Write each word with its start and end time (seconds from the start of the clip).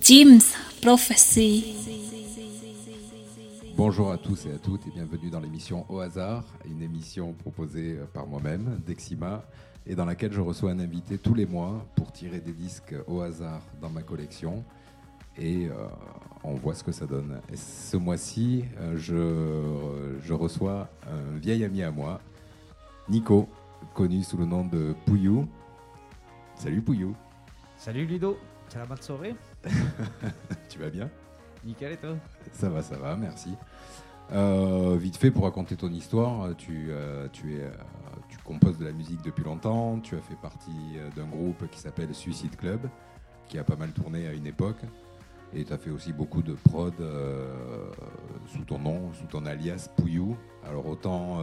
Jim's 0.00 0.54
Prophecy. 0.82 1.64
Bonjour 3.76 4.12
à 4.12 4.18
tous 4.18 4.46
et 4.46 4.52
à 4.52 4.58
toutes 4.58 4.86
et 4.86 4.90
bienvenue 4.90 5.30
dans 5.30 5.40
l'émission 5.40 5.86
Au 5.88 6.00
hasard, 6.00 6.44
une 6.70 6.82
émission 6.82 7.32
proposée 7.32 7.98
par 8.12 8.26
moi-même, 8.26 8.80
Dexima, 8.86 9.44
et 9.86 9.94
dans 9.94 10.04
laquelle 10.04 10.32
je 10.32 10.40
reçois 10.40 10.70
un 10.70 10.78
invité 10.78 11.18
tous 11.18 11.34
les 11.34 11.46
mois 11.46 11.86
pour 11.96 12.12
tirer 12.12 12.40
des 12.40 12.52
disques 12.52 12.94
au 13.06 13.20
hasard 13.20 13.62
dans 13.80 13.90
ma 13.90 14.02
collection 14.02 14.64
et 15.36 15.66
euh, 15.66 15.74
on 16.44 16.54
voit 16.54 16.74
ce 16.74 16.84
que 16.84 16.92
ça 16.92 17.06
donne. 17.06 17.40
Et 17.52 17.56
ce 17.56 17.96
mois-ci, 17.96 18.64
euh, 18.78 18.96
je, 18.96 20.20
je 20.22 20.34
reçois 20.34 20.88
un 21.10 21.38
vieil 21.38 21.64
ami 21.64 21.82
à 21.82 21.90
moi, 21.90 22.20
Nico, 23.08 23.48
connu 23.94 24.22
sous 24.22 24.36
le 24.36 24.46
nom 24.46 24.64
de 24.64 24.94
Pouillou. 25.06 25.48
Salut 26.56 26.82
Pouillou. 26.82 27.16
Salut 27.76 28.06
Ludo, 28.06 28.38
c'est 28.68 28.78
la 28.78 28.96
soirée? 28.96 29.34
Tu 30.68 30.78
vas 30.78 30.90
bien? 30.90 31.10
Nickel 31.64 31.92
et 31.92 31.96
toi? 31.96 32.16
Ça 32.52 32.68
va, 32.68 32.82
ça 32.82 32.96
va, 32.96 33.16
merci. 33.16 33.50
Euh, 34.32 34.96
vite 34.98 35.16
fait, 35.16 35.30
pour 35.30 35.44
raconter 35.44 35.76
ton 35.76 35.90
histoire, 35.90 36.56
tu, 36.56 36.88
euh, 36.90 37.28
tu, 37.32 37.56
es, 37.56 37.64
euh, 37.64 37.70
tu 38.28 38.38
composes 38.38 38.78
de 38.78 38.84
la 38.84 38.92
musique 38.92 39.22
depuis 39.22 39.44
longtemps, 39.44 40.00
tu 40.00 40.16
as 40.16 40.20
fait 40.20 40.36
partie 40.36 40.96
d'un 41.16 41.26
groupe 41.26 41.68
qui 41.70 41.78
s'appelle 41.78 42.14
Suicide 42.14 42.56
Club, 42.56 42.88
qui 43.48 43.58
a 43.58 43.64
pas 43.64 43.76
mal 43.76 43.92
tourné 43.92 44.26
à 44.26 44.32
une 44.32 44.46
époque, 44.46 44.80
et 45.54 45.64
tu 45.64 45.72
as 45.72 45.78
fait 45.78 45.90
aussi 45.90 46.12
beaucoup 46.12 46.42
de 46.42 46.54
prod 46.54 46.94
euh, 47.00 47.52
sous 48.52 48.64
ton 48.64 48.78
nom, 48.78 49.12
sous 49.12 49.26
ton 49.26 49.46
alias 49.46 49.88
Pouillou. 49.96 50.36
Alors 50.66 50.86
autant, 50.86 51.40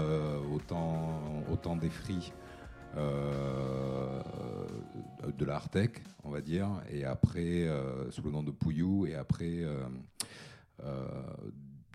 autant, 0.53 1.21
autant 1.51 1.75
des 1.75 1.89
de 2.95 3.01
la 5.45 5.61
on 6.23 6.29
va 6.29 6.41
dire, 6.41 6.67
et 6.89 7.05
après 7.05 7.63
euh, 7.63 8.11
sous 8.11 8.21
le 8.21 8.31
nom 8.31 8.43
de 8.43 8.51
Pouillou, 8.51 9.05
et 9.05 9.15
après 9.15 9.63
euh, 9.63 9.83
euh, 10.83 11.07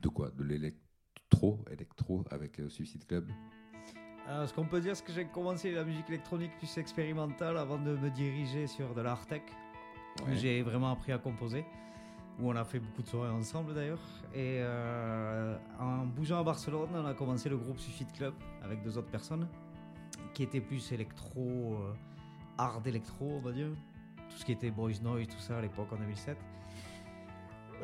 de 0.02 0.08
quoi? 0.08 0.30
De 0.30 0.42
l'électro, 0.42 1.60
électro 1.70 2.24
avec 2.30 2.58
euh, 2.60 2.68
Suicide 2.68 3.06
Club? 3.06 3.28
Euh, 4.28 4.46
Ce 4.46 4.54
qu'on 4.54 4.66
peut 4.66 4.80
dire, 4.80 4.96
c'est 4.96 5.04
que 5.04 5.12
j'ai 5.12 5.26
commencé 5.26 5.72
la 5.72 5.84
musique 5.84 6.08
électronique 6.08 6.56
plus 6.58 6.78
expérimentale 6.78 7.56
avant 7.58 7.78
de 7.78 7.96
me 7.96 8.10
diriger 8.10 8.66
sur 8.66 8.94
de 8.94 9.00
l'art 9.00 9.26
tech. 9.26 9.42
où. 10.22 10.34
J'ai 10.34 10.62
vraiment 10.62 10.92
appris 10.92 11.12
à 11.12 11.18
composer, 11.18 11.64
où 12.40 12.50
on 12.50 12.56
a 12.56 12.64
fait 12.64 12.80
beaucoup 12.80 13.02
de 13.02 13.08
soirées 13.08 13.30
ensemble 13.30 13.74
d'ailleurs. 13.74 14.00
Et 14.34 14.58
euh, 14.60 15.56
en 15.78 16.06
bougeant 16.06 16.40
à 16.40 16.42
Barcelone, 16.42 16.88
on 16.94 17.06
a 17.06 17.14
commencé 17.14 17.48
le 17.48 17.58
groupe 17.58 17.78
Suicide 17.78 18.10
Club 18.12 18.34
avec 18.62 18.82
deux 18.82 18.98
autres 18.98 19.10
personnes 19.10 19.46
qui 20.36 20.42
étaient 20.42 20.60
plus 20.60 20.92
électro, 20.92 21.78
euh, 21.80 21.94
hard 22.58 22.86
électro, 22.86 23.24
on 23.24 23.40
va 23.40 23.52
dire. 23.52 23.70
Tout 24.28 24.36
ce 24.36 24.44
qui 24.44 24.52
était 24.52 24.70
Boys 24.70 25.00
Noise, 25.02 25.28
tout 25.28 25.38
ça 25.38 25.56
à 25.56 25.62
l'époque 25.62 25.90
en 25.92 25.96
2007. 25.96 26.36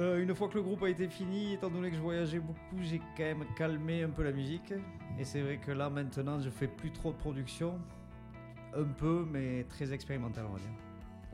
Euh, 0.00 0.22
une 0.22 0.34
fois 0.34 0.48
que 0.48 0.56
le 0.56 0.62
groupe 0.62 0.82
a 0.82 0.90
été 0.90 1.08
fini, 1.08 1.54
étant 1.54 1.70
donné 1.70 1.88
que 1.88 1.96
je 1.96 2.02
voyageais 2.02 2.40
beaucoup, 2.40 2.76
j'ai 2.82 2.98
quand 3.16 3.22
même 3.22 3.44
calmé 3.56 4.02
un 4.02 4.10
peu 4.10 4.22
la 4.22 4.32
musique. 4.32 4.74
Et 5.18 5.24
c'est 5.24 5.40
vrai 5.40 5.56
que 5.64 5.70
là 5.70 5.88
maintenant, 5.88 6.40
je 6.40 6.50
fais 6.50 6.66
plus 6.66 6.90
trop 6.92 7.12
de 7.12 7.16
production. 7.16 7.78
Un 8.76 8.84
peu, 8.84 9.26
mais 9.30 9.64
très 9.64 9.90
expérimental, 9.94 10.44
on 10.46 10.52
va 10.52 10.58
dire. 10.58 10.68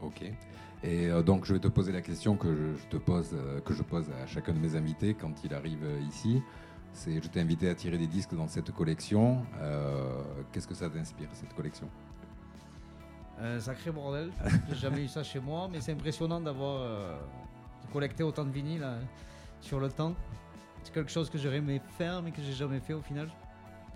Ok. 0.01 0.23
Et 0.85 1.09
euh, 1.09 1.23
donc 1.23 1.47
je 1.47 1.53
vais 1.53 1.59
te 1.59 1.67
poser 1.67 1.91
la 1.91 2.01
question 2.01 2.37
que 2.37 2.55
je, 2.77 2.87
te 2.87 2.97
pose, 2.97 3.31
euh, 3.33 3.61
que 3.61 3.75
je 3.75 3.83
pose 3.83 4.09
à 4.23 4.27
chacun 4.29 4.53
de 4.53 4.61
mes 4.61 4.77
invités 4.77 5.15
quand 5.15 5.43
il 5.43 5.53
arrive 5.53 5.85
ici. 6.09 6.45
C'est, 6.93 7.23
je 7.23 7.29
t'ai 7.29 7.41
invité 7.41 7.69
à 7.69 7.75
tirer 7.75 7.97
des 7.97 8.07
disques 8.07 8.35
dans 8.35 8.49
cette 8.49 8.73
collection. 8.73 9.45
Euh, 9.61 10.23
qu'est-ce 10.53 10.67
que 10.67 10.75
ça 10.75 10.91
t'inspire 10.91 11.29
cette 11.33 11.55
collection? 11.55 11.89
Un 13.41 13.61
sacré 13.61 13.93
bordel. 13.93 14.33
J'ai 14.69 14.75
jamais 14.75 15.05
eu 15.05 15.09
ça 15.09 15.23
chez 15.23 15.39
moi, 15.39 15.69
mais 15.71 15.81
c'est 15.81 15.93
impressionnant 15.93 16.41
d'avoir 16.41 16.81
euh, 16.83 17.17
collecté 17.93 18.25
autant 18.25 18.45
de 18.45 18.51
vinyles 18.51 18.83
euh, 18.83 19.01
sur 19.61 19.79
le 19.79 19.89
temps. 19.89 20.15
C'est 20.83 20.93
quelque 20.93 21.11
chose 21.11 21.31
que 21.31 21.39
j'aurais 21.39 21.59
aimé 21.59 21.81
faire, 21.97 22.21
mais 22.21 22.33
que 22.33 22.43
j'ai 22.43 22.53
jamais 22.53 22.81
fait 22.81 22.95
au 22.95 23.03
final. 23.03 23.29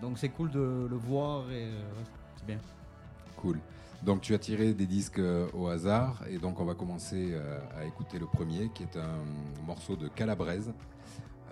Donc 0.00 0.18
c'est 0.18 0.28
cool 0.28 0.50
de 0.50 0.86
le 0.88 0.96
voir 0.96 1.50
et 1.50 1.64
euh, 1.64 1.82
c'est 2.36 2.46
bien. 2.46 2.58
Cool. 3.36 3.58
Donc 4.04 4.20
tu 4.20 4.32
as 4.34 4.38
tiré 4.38 4.74
des 4.74 4.86
disques 4.86 5.20
au 5.54 5.66
hasard 5.68 6.22
et 6.28 6.38
donc 6.38 6.60
on 6.60 6.64
va 6.64 6.74
commencer 6.74 7.36
à 7.78 7.84
écouter 7.84 8.18
le 8.18 8.26
premier 8.26 8.68
qui 8.74 8.82
est 8.82 8.96
un 8.96 9.22
morceau 9.64 9.94
de 9.94 10.08
Calabrese 10.08 10.72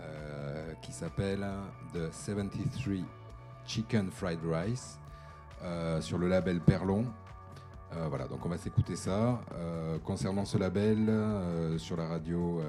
euh, 0.01 0.73
qui 0.83 0.93
s'appelle 0.93 1.47
The 1.93 2.13
73 2.13 3.05
Chicken 3.67 4.11
Fried 4.11 4.41
Rice 4.45 4.99
euh, 5.63 6.01
sur 6.01 6.19
le 6.19 6.29
label 6.29 6.61
Perlon. 6.61 7.07
Euh, 7.93 8.07
voilà, 8.09 8.29
donc 8.29 8.45
on 8.47 8.49
va 8.49 8.59
s'écouter 8.59 8.97
ça. 8.97 9.41
Concernant 10.05 10.45
ce 10.45 10.59
label, 10.59 11.13
sur 11.79 11.97
la 11.97 12.07
radio 12.07 12.63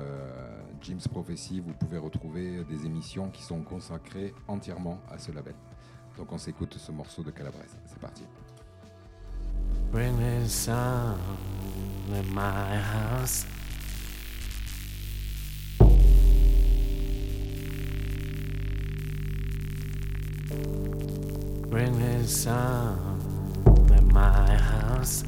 Jim's 0.82 1.08
Prophecy, 1.08 1.60
vous 1.60 1.74
pouvez 1.74 1.98
retrouver 1.98 2.64
des 2.64 2.86
émissions 2.86 3.30
qui 3.30 3.44
sont 3.44 3.62
consacrées 3.62 4.34
entièrement 4.48 5.00
à 5.10 5.18
ce 5.18 5.32
label. 5.32 5.56
Donc 6.18 6.32
on 6.32 6.38
s'écoute 6.38 6.76
ce 6.78 6.92
morceau 6.92 7.24
de 7.24 7.32
Calabrese. 7.32 7.78
C'est 7.86 8.00
parti. 8.00 8.24
Bring 9.92 10.16
me 10.18 10.42
in 12.14 12.34
my 12.34 12.78
house. 12.78 13.46
Bring 21.70 21.98
me 21.98 22.26
some 22.26 23.22
in 23.98 24.14
my 24.14 24.56
house. 24.56 25.24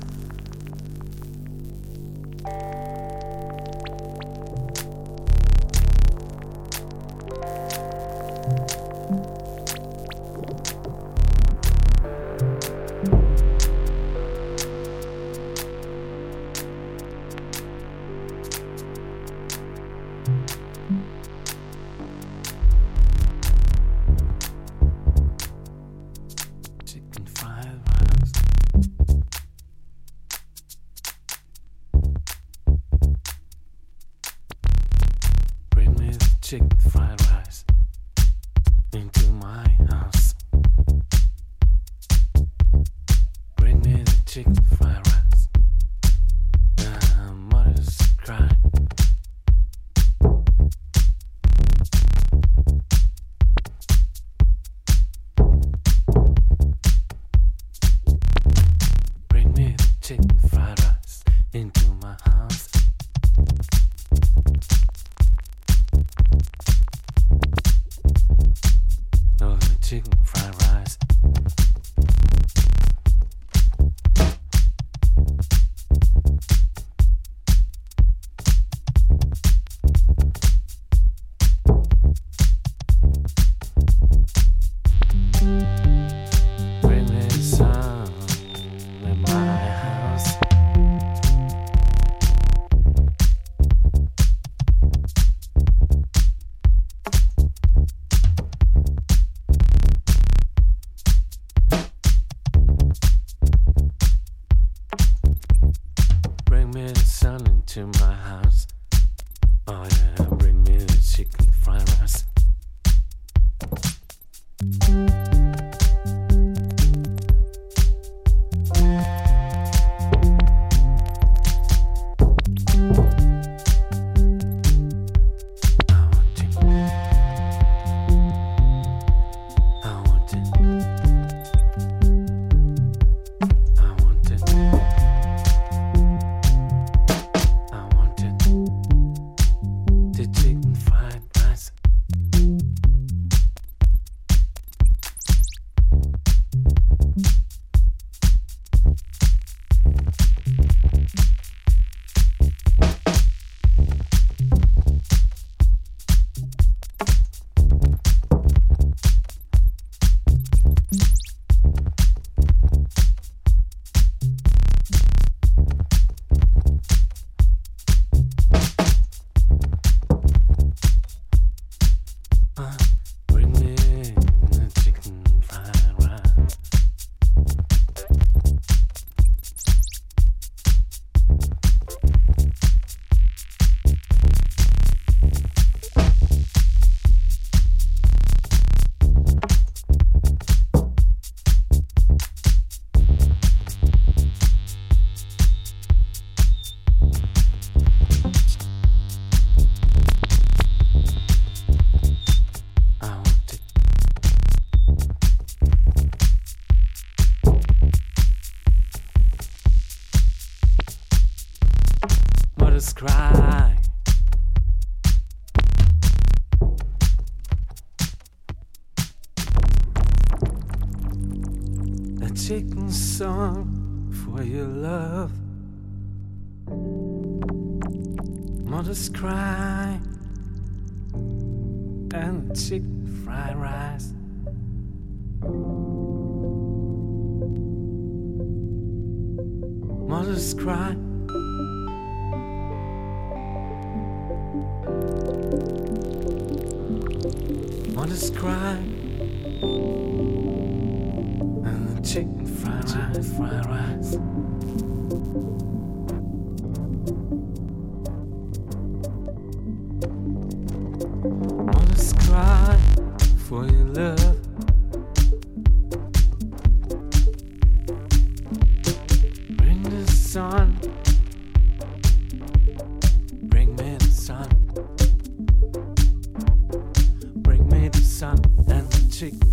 And 279.24 279.53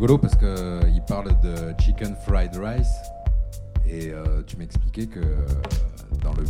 rigolo 0.00 0.16
parce 0.16 0.34
que 0.34 0.80
il 0.88 1.02
parle 1.02 1.38
de 1.42 1.74
chicken 1.78 2.16
fried 2.26 2.56
rice 2.56 2.88
et 3.86 4.10
euh, 4.12 4.42
tu 4.46 4.56
m'expliquais 4.56 5.06
que 5.06 5.20
euh, 5.20 5.46
dans 6.22 6.32
le 6.32 6.44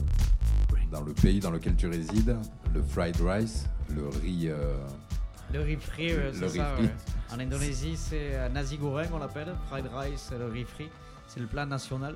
dans 0.92 1.02
le 1.02 1.12
pays 1.12 1.40
dans 1.40 1.50
lequel 1.50 1.74
tu 1.74 1.88
résides, 1.88 2.36
le 2.72 2.82
fried 2.82 3.16
rice, 3.20 3.66
le 3.92 4.06
riz, 4.22 4.48
euh, 4.48 4.74
Le 5.52 5.62
riz 5.62 5.76
frit, 5.76 6.12
c'est 6.32 6.48
ça. 6.48 6.74
ouais. 6.76 6.90
En 7.32 7.40
Indonésie, 7.40 7.96
c'est 7.96 8.34
euh, 8.34 8.48
nasi 8.48 8.76
goreng, 8.76 9.08
on 9.12 9.18
l'appelle. 9.18 9.52
Fried 9.68 9.86
rice, 9.92 10.30
le 10.36 10.46
riz 10.46 10.64
frit. 10.64 10.88
C'est 11.26 11.40
le 11.40 11.46
plat 11.46 11.66
national. 11.66 12.14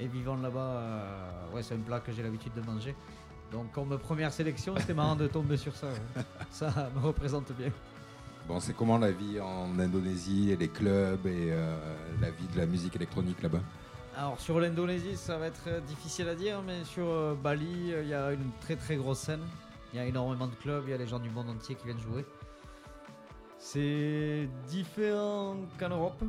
Et 0.00 0.06
vivant 0.06 0.36
là-bas, 0.36 0.60
euh, 0.60 1.54
ouais, 1.54 1.62
c'est 1.62 1.74
un 1.74 1.78
plat 1.80 1.98
que 2.00 2.10
j'ai 2.12 2.22
l'habitude 2.22 2.52
de 2.54 2.60
manger. 2.62 2.94
Donc, 3.52 3.70
comme 3.72 3.96
première 3.98 4.32
sélection, 4.32 4.74
c'était 4.78 4.94
marrant 4.94 5.16
de 5.16 5.26
tomber 5.26 5.56
sur 5.56 5.74
ça. 5.74 5.86
ouais. 5.88 6.22
Ça 6.50 6.90
me 6.94 7.00
représente 7.00 7.50
bien. 7.56 7.70
Bon, 8.46 8.60
c'est 8.60 8.74
comment 8.74 8.98
la 8.98 9.10
vie 9.10 9.40
en 9.40 9.78
Indonésie 9.78 10.50
et 10.50 10.56
les 10.56 10.68
clubs 10.68 11.26
et 11.26 11.50
euh, 11.50 11.74
la 12.20 12.30
vie 12.30 12.46
de 12.52 12.58
la 12.58 12.66
musique 12.66 12.94
électronique 12.94 13.42
là-bas? 13.42 13.62
Alors, 14.16 14.38
sur 14.38 14.60
l'Indonésie, 14.60 15.16
ça 15.16 15.38
va 15.38 15.46
être 15.46 15.66
euh, 15.66 15.80
difficile 15.80 16.28
à 16.28 16.34
dire, 16.34 16.60
mais 16.60 16.84
sur 16.84 17.08
euh, 17.08 17.34
Bali, 17.34 17.94
il 18.02 18.08
y 18.08 18.12
a 18.12 18.32
une 18.32 18.50
très 18.60 18.76
très 18.76 18.96
grosse 18.96 19.20
scène. 19.20 19.40
Il 19.92 19.96
y 19.96 20.00
a 20.00 20.04
énormément 20.04 20.46
de 20.46 20.54
clubs, 20.56 20.84
il 20.86 20.90
y 20.90 20.94
a 20.94 20.98
des 20.98 21.06
gens 21.06 21.20
du 21.20 21.30
monde 21.30 21.48
entier 21.48 21.74
qui 21.74 21.86
viennent 21.86 22.00
jouer. 22.00 22.26
C'est 23.58 24.46
différent 24.68 25.56
qu'en 25.78 25.88
Europe, 25.88 26.22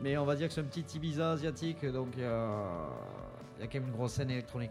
mais 0.00 0.16
on 0.18 0.24
va 0.24 0.36
dire 0.36 0.46
que 0.46 0.54
c'est 0.54 0.60
un 0.60 0.64
petit 0.64 0.84
Ibiza 0.96 1.32
asiatique, 1.32 1.84
donc 1.84 2.10
il 2.16 2.22
y 2.22 2.26
a, 2.26 2.86
quand 3.60 3.74
même 3.74 3.88
une 3.88 3.92
grosse 3.92 4.12
scène 4.12 4.30
électronique. 4.30 4.70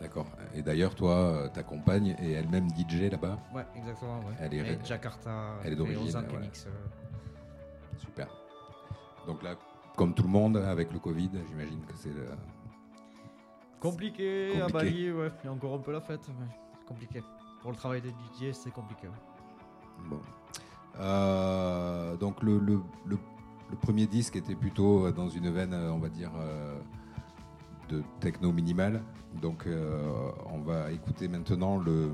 D'accord. 0.00 0.26
Et 0.54 0.62
d'ailleurs, 0.62 0.94
toi, 0.94 1.12
euh, 1.14 1.48
ta 1.48 1.62
compagne 1.62 2.14
est 2.18 2.30
elle-même 2.30 2.68
DJ 2.70 3.10
là-bas. 3.10 3.38
Ouais, 3.54 3.66
exactement. 3.76 4.18
Ouais. 4.20 4.34
Elle 4.40 4.54
est 4.54 4.62
ré- 4.62 4.78
Jakarta, 4.84 5.56
elle 5.62 5.74
est 5.74 5.76
d'origine, 5.76 6.16
euh, 6.16 6.48
super. 7.98 8.28
Donc 9.26 9.42
là, 9.42 9.56
comme 9.96 10.14
tout 10.14 10.22
le 10.22 10.28
monde, 10.30 10.56
avec 10.56 10.90
le 10.92 10.98
Covid, 10.98 11.30
j'imagine 11.48 11.80
que 11.84 11.94
c'est 11.96 12.12
le. 12.14 12.26
Compliqué, 13.78 14.60
à 14.60 14.66
Compliqué. 14.66 14.72
Bali, 14.72 15.12
ouais. 15.12 15.30
Il 15.42 15.46
y 15.46 15.48
a 15.48 15.52
encore 15.52 15.74
un 15.74 15.78
peu 15.78 15.92
la 15.92 16.00
fête, 16.00 16.26
mais 16.38 16.46
c'est 16.78 16.86
compliqué. 16.86 17.22
Pour 17.62 17.70
le 17.70 17.76
travail 17.76 18.00
des 18.00 18.10
DJ, 18.10 18.52
c'est 18.52 18.70
compliqué. 18.70 19.06
ouais. 19.06 20.08
Bon. 20.08 20.20
Euh, 20.98 22.16
donc 22.16 22.42
le, 22.42 22.58
le, 22.58 22.80
le- 23.06 23.18
le 23.70 23.76
premier 23.76 24.06
disque 24.06 24.34
était 24.34 24.56
plutôt 24.56 25.12
dans 25.12 25.28
une 25.28 25.48
veine, 25.50 25.72
on 25.74 25.98
va 25.98 26.08
dire, 26.08 26.32
euh, 26.36 26.76
de 27.90 28.02
techno 28.20 28.52
minimal. 28.52 29.02
Donc 29.40 29.66
euh, 29.66 30.30
on 30.52 30.58
va 30.58 30.90
écouter 30.92 31.28
maintenant 31.28 31.78
le, 31.78 32.12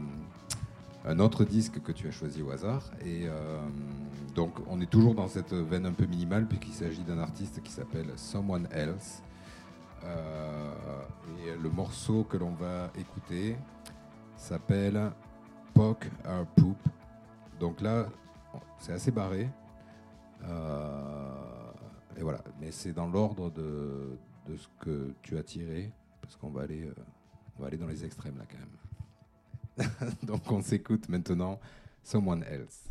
un 1.04 1.18
autre 1.18 1.44
disque 1.44 1.82
que 1.82 1.92
tu 1.92 2.08
as 2.08 2.10
choisi 2.10 2.42
au 2.42 2.50
hasard. 2.50 2.82
Et 3.04 3.26
euh, 3.26 3.60
donc 4.34 4.52
on 4.68 4.80
est 4.80 4.90
toujours 4.90 5.14
dans 5.14 5.28
cette 5.28 5.52
veine 5.52 5.86
un 5.86 5.92
peu 5.92 6.06
minimale 6.06 6.46
puisqu'il 6.46 6.74
s'agit 6.74 7.02
d'un 7.02 7.18
artiste 7.18 7.62
qui 7.62 7.72
s'appelle 7.72 8.10
Someone 8.16 8.68
Else. 8.70 9.22
Euh, 10.04 10.72
et 11.40 11.60
le 11.60 11.70
morceau 11.70 12.24
que 12.24 12.36
l'on 12.36 12.52
va 12.52 12.90
écouter 12.98 13.56
s'appelle 14.36 15.10
Poke 15.74 16.10
Our 16.26 16.46
Poop. 16.56 16.76
Donc 17.58 17.80
là, 17.80 18.06
c'est 18.78 18.92
assez 18.92 19.10
barré. 19.10 19.48
Et 22.18 22.22
voilà, 22.22 22.38
mais 22.60 22.70
c'est 22.70 22.92
dans 22.92 23.08
l'ordre 23.08 23.50
de, 23.50 24.16
de 24.48 24.56
ce 24.56 24.68
que 24.80 25.12
tu 25.22 25.36
as 25.38 25.42
tiré, 25.42 25.92
parce 26.20 26.36
qu'on 26.36 26.50
va 26.50 26.62
aller, 26.62 26.84
euh, 26.84 26.94
on 27.56 27.62
va 27.62 27.68
aller 27.68 27.76
dans 27.76 27.86
les 27.86 28.04
extrêmes 28.04 28.38
là 28.38 28.44
quand 28.50 28.58
même. 28.58 30.10
Donc 30.22 30.50
on 30.50 30.62
s'écoute 30.62 31.08
maintenant 31.08 31.60
Someone 32.02 32.42
Else. 32.44 32.84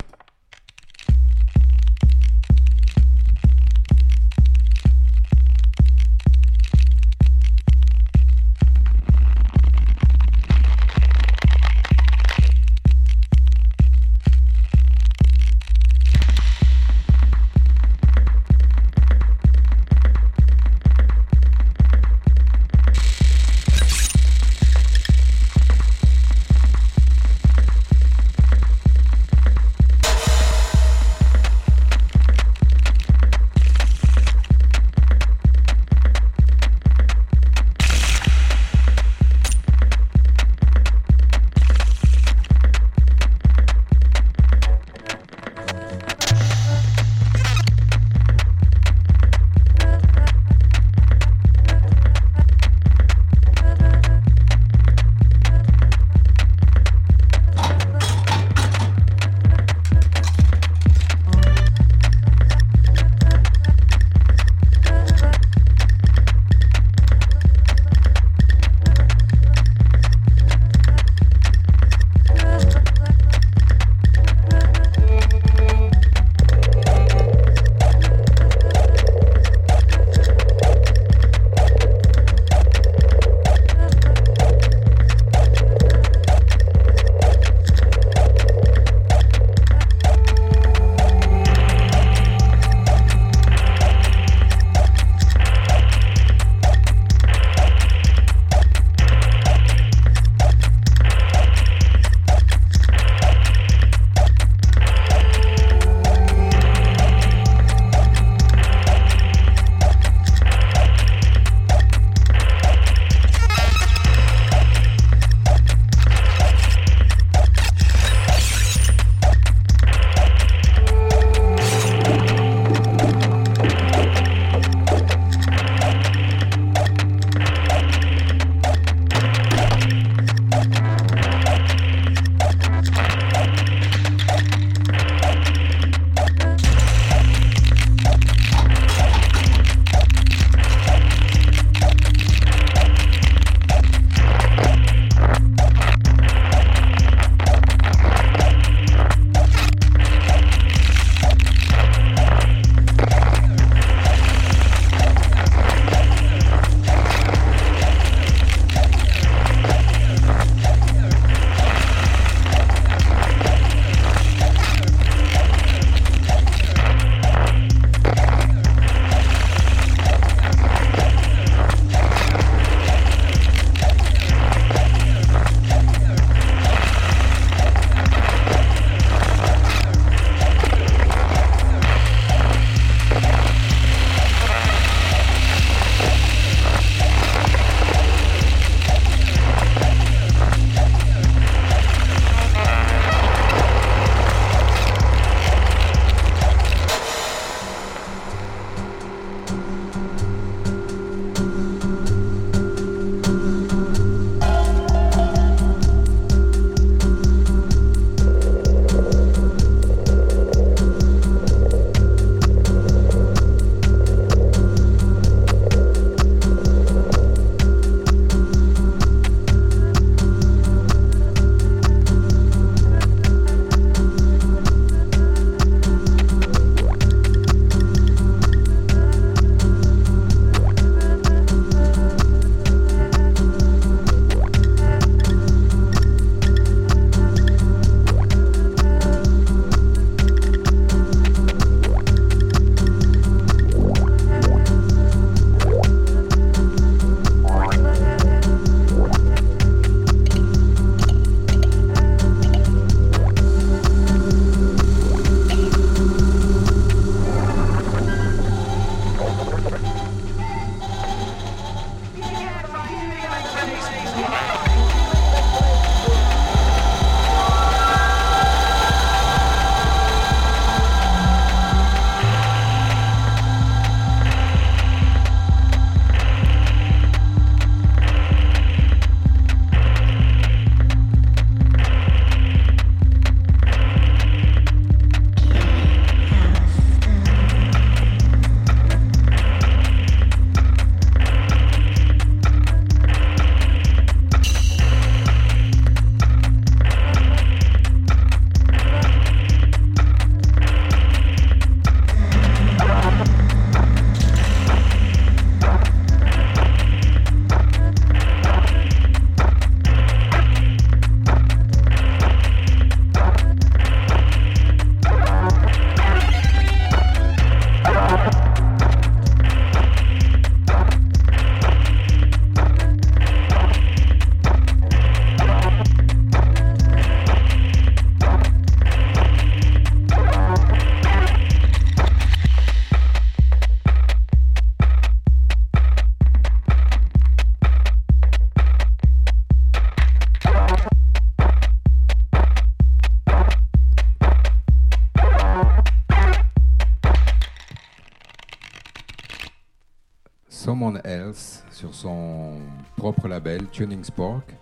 Label 353.45 353.67
Tuning 353.69 354.03
Spork. 354.03 354.53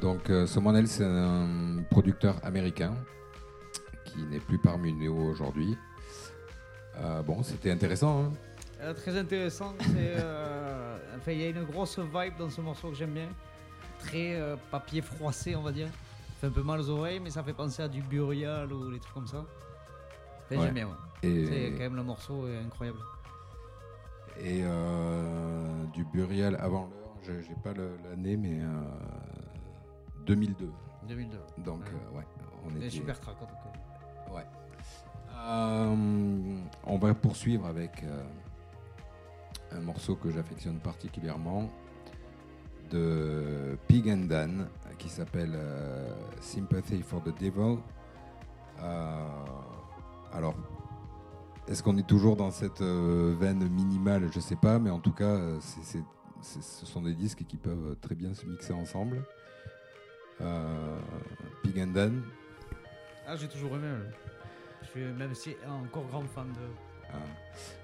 Donc 0.00 0.30
euh, 0.30 0.46
c'est 0.46 1.04
un 1.04 1.82
producteur 1.90 2.36
américain 2.44 2.94
qui 4.04 4.22
n'est 4.24 4.40
plus 4.40 4.58
parmi 4.58 4.92
nous 4.92 5.12
aujourd'hui. 5.30 5.76
Euh, 6.98 7.22
bon, 7.22 7.42
c'était 7.42 7.70
intéressant. 7.70 8.24
hein. 8.26 8.32
Euh, 8.82 8.94
très 8.94 9.16
intéressant. 9.18 9.74
euh, 9.96 10.96
enfin, 11.16 11.32
il 11.32 11.40
y 11.40 11.44
a 11.44 11.48
une 11.48 11.64
grosse 11.64 11.98
vibe 11.98 12.36
dans 12.38 12.50
ce 12.50 12.60
morceau 12.60 12.90
que 12.90 12.94
j'aime 12.94 13.12
bien. 13.12 13.28
Très 13.98 14.38
papier 14.70 15.00
froissé, 15.02 15.56
on 15.56 15.62
va 15.62 15.72
dire. 15.72 15.88
Ça 15.88 16.40
fait 16.42 16.46
un 16.48 16.50
peu 16.50 16.62
mal 16.62 16.80
aux 16.80 16.90
oreilles, 16.90 17.18
mais 17.20 17.30
ça 17.30 17.42
fait 17.42 17.54
penser 17.54 17.82
à 17.82 17.88
du 17.88 18.02
Burial 18.02 18.70
ou 18.72 18.92
des 18.92 19.00
trucs 19.00 19.14
comme 19.14 19.26
ça. 19.26 19.44
Enfin, 20.44 20.56
Ouais. 20.56 20.62
J'aime 20.66 20.74
bien. 20.74 20.86
ouais. 20.86 21.28
Et, 21.28 21.46
C'est 21.46 21.70
quand 21.72 21.78
même 21.84 21.96
le 21.96 22.02
morceau 22.04 22.46
est 22.46 22.58
incroyable. 22.58 22.98
et 24.38 24.62
du 25.94 26.04
Burial 26.04 26.56
avant 26.60 26.90
l'heure, 26.90 27.05
je 27.22 27.40
j'ai 27.40 27.54
pas 27.62 27.72
l'année, 27.74 28.36
mais 28.36 28.60
euh, 28.60 28.66
2002. 30.26 30.70
2002. 31.08 31.38
Donc, 31.64 31.80
Ouais. 31.80 31.86
euh, 32.12 32.16
ouais, 32.18 32.24
on 32.66 32.76
était. 32.76 32.90
super 32.90 33.18
track 33.20 33.36
en 33.42 33.46
tout 33.46 33.54
cas. 33.54 34.32
Ouais. 34.34 34.46
Euh, 35.38 35.94
on 36.84 36.98
va 36.98 37.14
poursuivre 37.14 37.66
avec 37.66 38.02
euh, 38.02 38.22
un 39.72 39.80
morceau 39.80 40.16
que 40.16 40.30
j'affectionne 40.30 40.78
particulièrement 40.78 41.68
de 42.90 43.76
Pig 43.88 44.08
and 44.08 44.26
Dan 44.28 44.68
qui 44.98 45.08
s'appelle 45.08 45.52
euh, 45.54 46.08
Sympathy 46.40 47.02
for 47.02 47.22
the 47.22 47.36
Devil. 47.40 47.78
Alors, 50.32 50.54
est-ce 51.68 51.82
qu'on 51.82 51.96
est 51.98 52.06
toujours 52.06 52.36
dans 52.36 52.50
cette 52.50 52.80
veine 52.82 53.68
minimale? 53.68 54.28
Je 54.32 54.40
sais 54.40 54.56
pas, 54.56 54.78
mais 54.78 54.90
en 54.90 55.00
tout 55.00 55.12
cas, 55.12 55.36
c'est- 55.60 56.04
ce 56.60 56.86
sont 56.86 57.02
des 57.02 57.14
disques 57.14 57.44
qui 57.46 57.56
peuvent 57.56 57.96
très 58.00 58.14
bien 58.14 58.34
se 58.34 58.46
mixer 58.46 58.72
ensemble. 58.72 59.22
Euh, 60.40 60.98
Pig 61.62 61.78
and 61.80 61.88
Dan, 61.88 62.22
Ah, 63.26 63.36
j'ai 63.36 63.48
toujours 63.48 63.74
aimé. 63.76 63.88
Je 64.82 64.86
suis 64.88 65.04
même 65.04 65.34
si 65.34 65.56
encore 65.66 66.06
grand 66.06 66.22
fan 66.22 66.52
de. 66.52 66.68
Ah. 67.10 67.16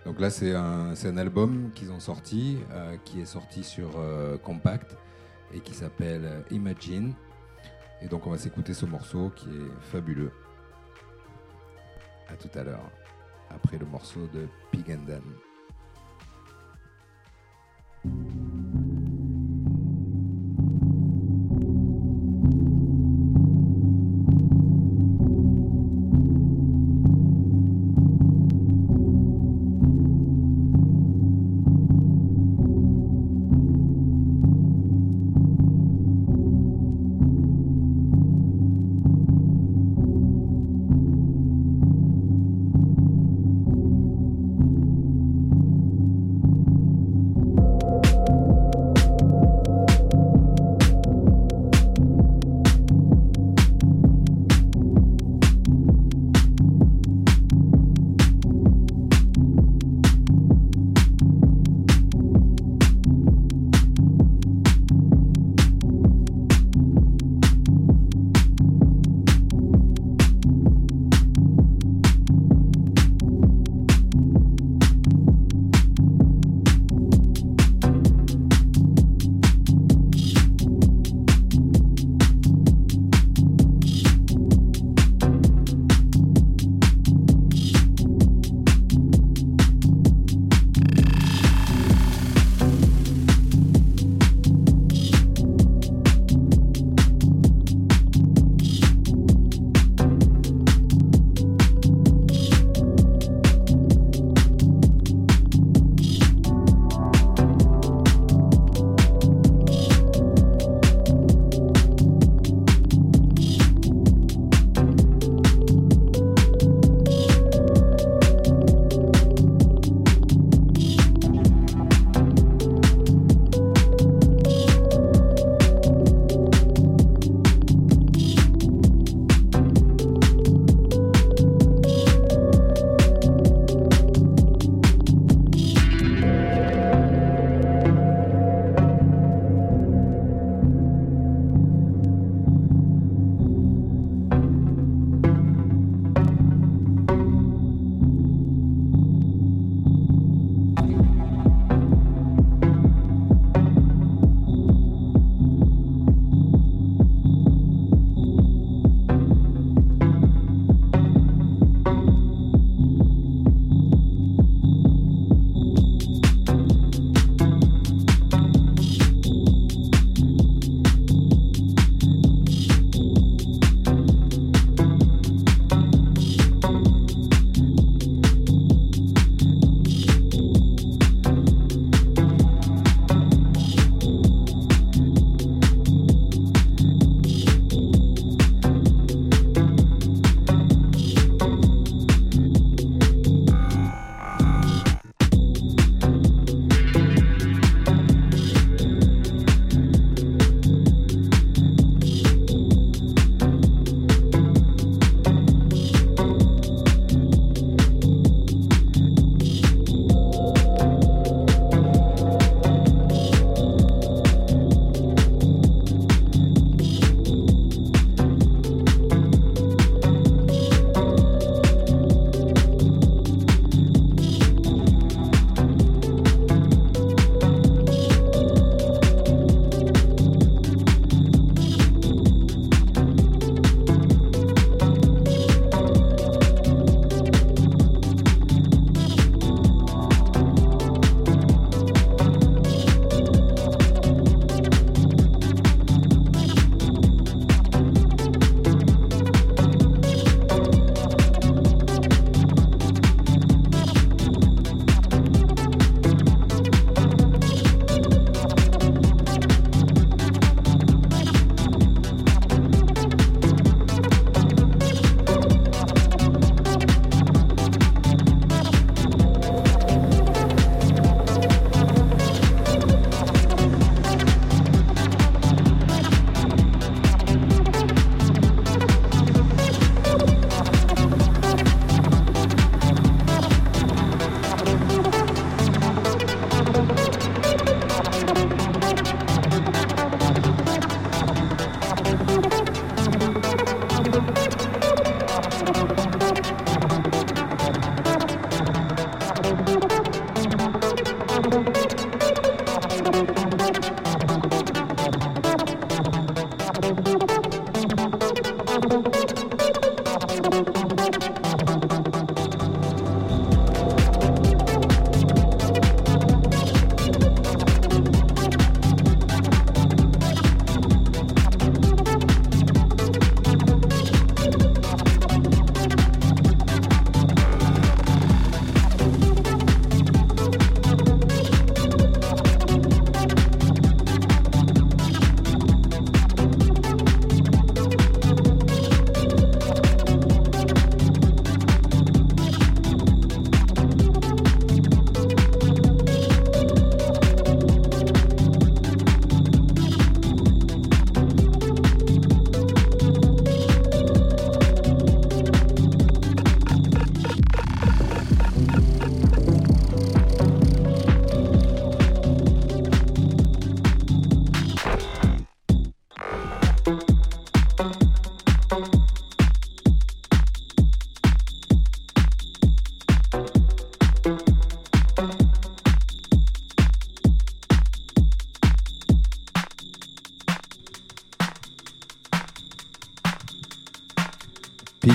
Donc 0.04 0.20
là, 0.20 0.30
c'est 0.30 0.54
un, 0.54 0.92
un 0.92 1.16
album 1.16 1.70
qu'ils 1.74 1.90
ont 1.90 2.00
sorti, 2.00 2.58
euh, 2.70 2.96
qui 3.04 3.20
est 3.20 3.26
sorti 3.26 3.64
sur 3.64 3.90
euh, 3.96 4.36
Compact 4.38 4.96
et 5.54 5.60
qui 5.60 5.74
s'appelle 5.74 6.44
Imagine. 6.50 7.14
Et 8.00 8.08
donc, 8.08 8.26
on 8.26 8.30
va 8.30 8.38
s'écouter 8.38 8.74
ce 8.74 8.84
morceau 8.86 9.30
qui 9.34 9.48
est 9.48 9.80
fabuleux. 9.80 10.32
À 12.28 12.34
tout 12.34 12.50
à 12.58 12.62
l'heure, 12.64 12.90
après 13.50 13.78
le 13.78 13.86
morceau 13.86 14.26
de 14.28 14.46
Pig 14.70 14.90
and 14.90 15.06
Dan. 15.06 15.22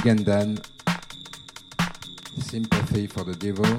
Big 0.08 0.20
and 0.20 0.24
Dan, 0.26 0.58
Sympathy 2.40 3.08
for 3.08 3.26
the 3.26 3.36
Devil, 3.38 3.78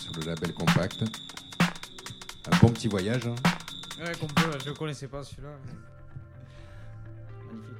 sur 0.00 0.12
le 0.20 0.24
label 0.24 0.54
Compact. 0.54 1.02
Un 1.02 2.56
bon 2.60 2.68
petit 2.68 2.86
voyage. 2.86 3.26
hein. 3.26 3.34
Ouais, 3.98 4.12
qu'on 4.20 4.28
peut, 4.28 4.56
je 4.62 4.66
le 4.68 4.74
connaissais 4.74 5.08
pas 5.08 5.24
celui-là. 5.24 5.48
Magnifique. 7.48 7.74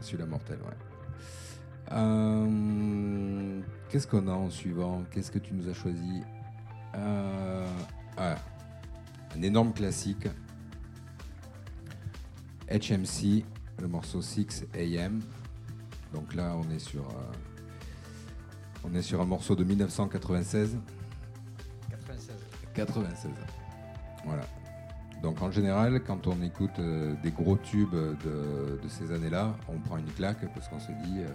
Celui-là 0.00 0.24
mortel, 0.24 0.58
ouais. 0.62 1.92
Euh, 1.92 3.60
Qu'est-ce 3.90 4.06
qu'on 4.06 4.26
a 4.26 4.32
en 4.32 4.48
suivant? 4.48 5.04
Qu'est-ce 5.10 5.30
que 5.30 5.40
tu 5.40 5.52
nous 5.52 5.68
as 5.68 5.74
choisi? 5.74 6.22
Euh, 6.94 7.66
ah, 8.16 8.36
Un 9.36 9.42
énorme 9.42 9.74
classique. 9.74 10.26
HMC, 12.70 13.44
le 13.78 13.88
morceau 13.88 14.22
6 14.22 14.64
AM. 14.74 15.20
Donc 16.12 16.34
là, 16.34 16.54
on 16.56 16.70
est 16.70 16.78
sur, 16.78 17.02
euh, 17.02 17.22
on 18.84 18.94
est 18.94 19.02
sur 19.02 19.20
un 19.20 19.26
morceau 19.26 19.54
de 19.54 19.64
1996. 19.64 20.78
96. 21.90 22.36
96. 22.74 23.30
Voilà. 24.24 24.44
Donc 25.22 25.42
en 25.42 25.50
général, 25.50 26.00
quand 26.04 26.26
on 26.26 26.42
écoute 26.42 26.78
euh, 26.78 27.14
des 27.22 27.30
gros 27.32 27.56
tubes 27.56 27.94
de, 27.94 28.78
de 28.80 28.88
ces 28.88 29.10
années-là, 29.12 29.56
on 29.68 29.78
prend 29.78 29.96
une 29.96 30.10
claque 30.12 30.46
parce 30.54 30.68
qu'on 30.68 30.78
se 30.78 30.92
dit 30.92 31.18
euh, 31.18 31.28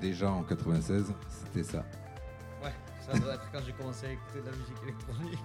déjà 0.00 0.30
en 0.30 0.42
96, 0.42 1.12
c'était 1.44 1.64
ça. 1.64 1.84
Ouais, 2.62 2.72
ça 3.00 3.18
doit 3.18 3.34
être 3.34 3.50
quand 3.50 3.60
j'ai 3.64 3.72
commencé 3.72 4.06
à 4.06 4.12
écouter 4.12 4.40
de 4.40 4.46
la 4.46 4.52
musique 4.52 4.82
électronique. 4.82 5.38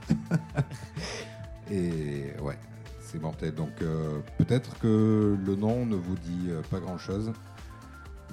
Et 1.71 2.41
ouais, 2.41 2.59
c'est 2.99 3.21
mortel. 3.21 3.55
Donc 3.55 3.81
euh, 3.81 4.19
peut-être 4.37 4.77
que 4.79 5.37
le 5.39 5.55
nom 5.55 5.85
ne 5.85 5.95
vous 5.95 6.15
dit 6.15 6.49
pas 6.69 6.81
grand-chose, 6.81 7.31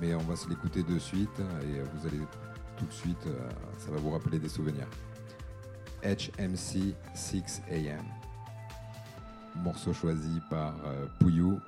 mais 0.00 0.14
on 0.14 0.20
va 0.20 0.36
se 0.36 0.48
l'écouter 0.48 0.82
de 0.82 0.98
suite 0.98 1.38
et 1.38 1.78
euh, 1.78 1.84
vous 1.94 2.06
allez 2.06 2.20
tout 2.76 2.86
de 2.86 2.92
suite, 2.92 3.26
euh, 3.26 3.48
ça 3.78 3.90
va 3.90 3.98
vous 3.98 4.10
rappeler 4.10 4.38
des 4.38 4.48
souvenirs. 4.48 4.88
HMC 6.02 6.94
6 7.14 7.62
AM. 7.70 8.04
Morceau 9.56 9.92
choisi 9.92 10.40
par 10.50 10.74
euh, 10.86 11.06
Pouillou 11.20 11.60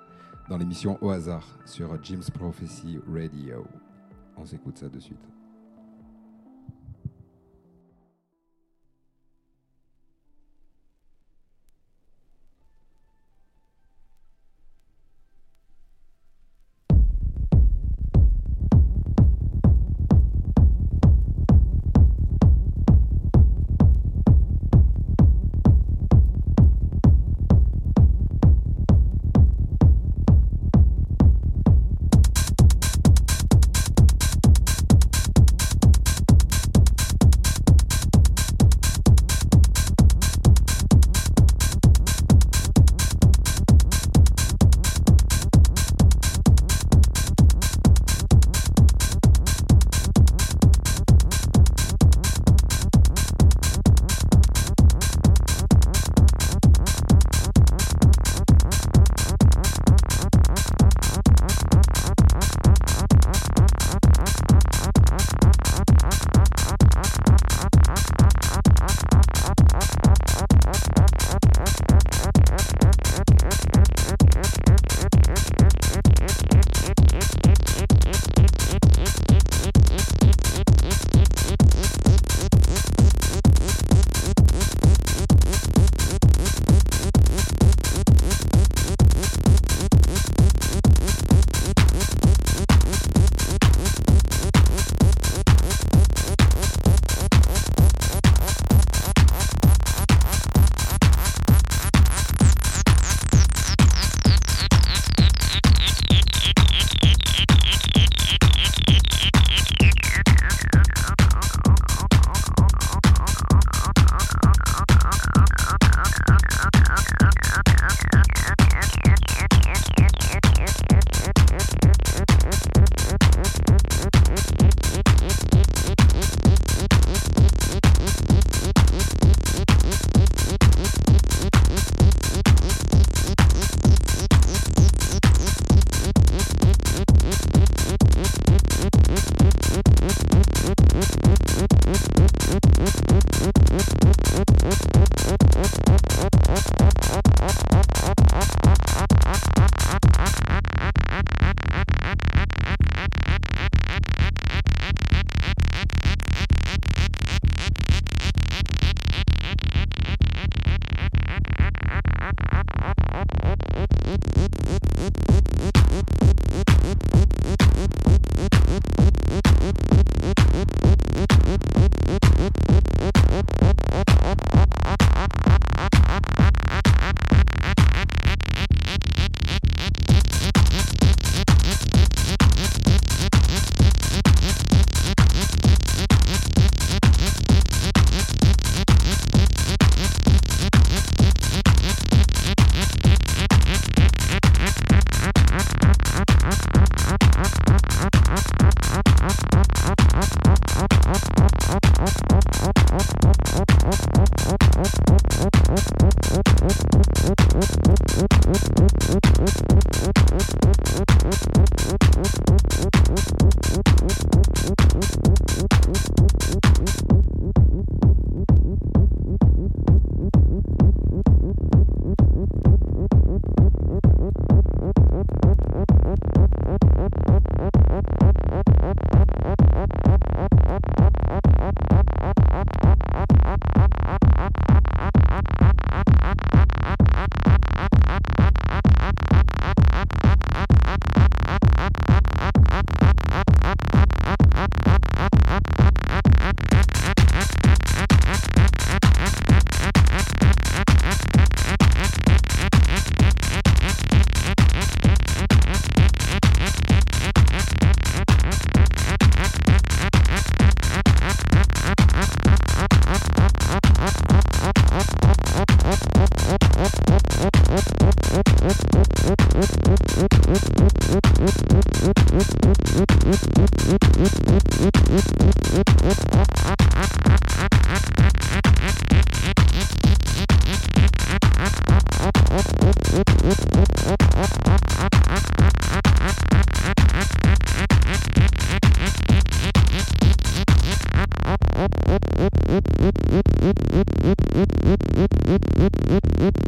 dans 0.49 0.57
l'émission 0.57 0.99
Au 1.01 1.11
hasard 1.11 1.47
sur 1.65 2.03
Jim's 2.03 2.31
Prophecy 2.31 2.99
Radio. 3.07 3.67
On 4.37 4.45
s'écoute 4.45 4.79
ça 4.79 4.89
de 4.89 4.99
suite. 4.99 5.34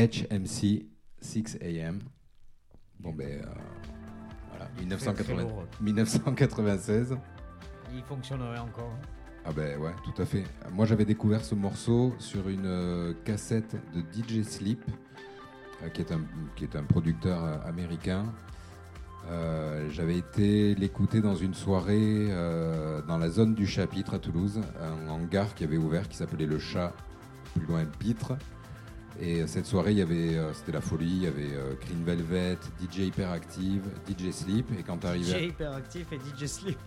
HMC 0.00 0.86
6 1.20 1.58
AM. 1.60 1.98
Bon 2.98 3.12
ben 3.12 3.42
euh, 3.42 3.46
voilà, 4.48 4.64
Très, 4.74 4.80
1980 4.80 5.34
très 5.34 5.42
lourd. 5.42 5.64
1996. 5.82 7.16
Il 7.92 8.02
fonctionnerait 8.04 8.60
encore. 8.60 8.94
Ah 9.44 9.52
ben 9.52 9.78
ouais, 9.78 9.92
tout 10.02 10.22
à 10.22 10.24
fait. 10.24 10.44
Moi 10.72 10.86
j'avais 10.86 11.04
découvert 11.04 11.44
ce 11.44 11.54
morceau 11.54 12.14
sur 12.18 12.48
une 12.48 12.64
euh, 12.64 13.12
cassette 13.26 13.76
de 13.94 14.00
DJ 14.00 14.42
Sleep, 14.42 14.82
euh, 15.82 15.90
qui, 15.90 16.00
est 16.00 16.12
un, 16.12 16.22
qui 16.56 16.64
est 16.64 16.76
un 16.76 16.84
producteur 16.84 17.66
américain. 17.66 18.24
J'avais 19.90 20.16
été 20.16 20.74
l'écouter 20.74 21.20
dans 21.20 21.36
une 21.36 21.54
soirée 21.54 22.26
dans 23.06 23.16
la 23.16 23.28
zone 23.28 23.54
du 23.54 23.64
chapitre 23.64 24.14
à 24.14 24.18
Toulouse, 24.18 24.60
un 24.80 25.08
hangar 25.08 25.54
qui 25.54 25.62
avait 25.62 25.76
ouvert 25.76 26.08
qui 26.08 26.16
s'appelait 26.16 26.46
Le 26.46 26.58
Chat, 26.58 26.92
plus 27.54 27.64
loin 27.66 27.84
Pitre. 27.84 28.32
Et 29.22 29.46
cette 29.46 29.66
soirée, 29.66 29.90
il 29.92 29.98
y 29.98 30.02
avait, 30.02 30.36
euh, 30.36 30.52
c'était 30.54 30.72
la 30.72 30.80
folie, 30.80 31.06
il 31.10 31.22
y 31.22 31.26
avait 31.26 31.52
euh, 31.54 31.74
Green 31.84 32.02
Velvet, 32.04 32.56
DJ 32.80 33.00
Hyperactive, 33.00 33.82
DJ 34.08 34.30
Sleep. 34.30 34.66
Et 34.78 34.82
quand 34.82 34.96
t'arrivais 34.96 35.48
DJ 35.48 35.48
Hyperactif 35.48 36.06
et 36.12 36.16
DJ 36.18 36.46
Sleep. 36.46 36.78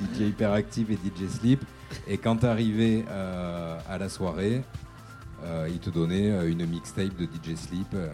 DJ 0.00 0.20
Hyperactive 0.20 0.90
et 0.90 0.94
DJ 0.96 1.28
Sleep. 1.40 1.64
Et 2.08 2.18
quand 2.18 2.36
tu 2.38 2.46
arrivais 2.46 3.04
à 3.08 3.98
la 3.98 4.08
soirée, 4.08 4.62
euh, 5.44 5.68
il 5.68 5.80
te 5.80 5.90
donnait 5.90 6.30
euh, 6.30 6.48
une 6.50 6.64
mixtape 6.66 7.16
de 7.16 7.24
DJ 7.24 7.56
Sleep, 7.56 7.88
euh, 7.94 8.08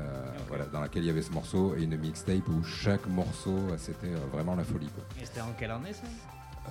voilà, 0.49 0.65
dans 0.67 0.81
laquelle 0.81 1.03
il 1.03 1.09
y 1.09 1.11
avait 1.11 1.23
ce 1.23 1.31
morceau, 1.31 1.75
et 1.77 1.83
une 1.83 1.97
mixtape 1.99 2.49
où 2.49 2.65
chaque 2.65 3.07
morceau, 3.07 3.55
euh, 3.71 3.77
c'était 3.77 4.07
euh, 4.07 4.19
vraiment 4.33 4.55
la 4.55 4.65
folie. 4.65 4.89
quoi. 4.89 5.05
Et 5.21 5.27
c'était 5.27 5.43
en 5.43 5.53
quelle 5.59 5.71
année 5.73 5.93
ça? 5.93 6.05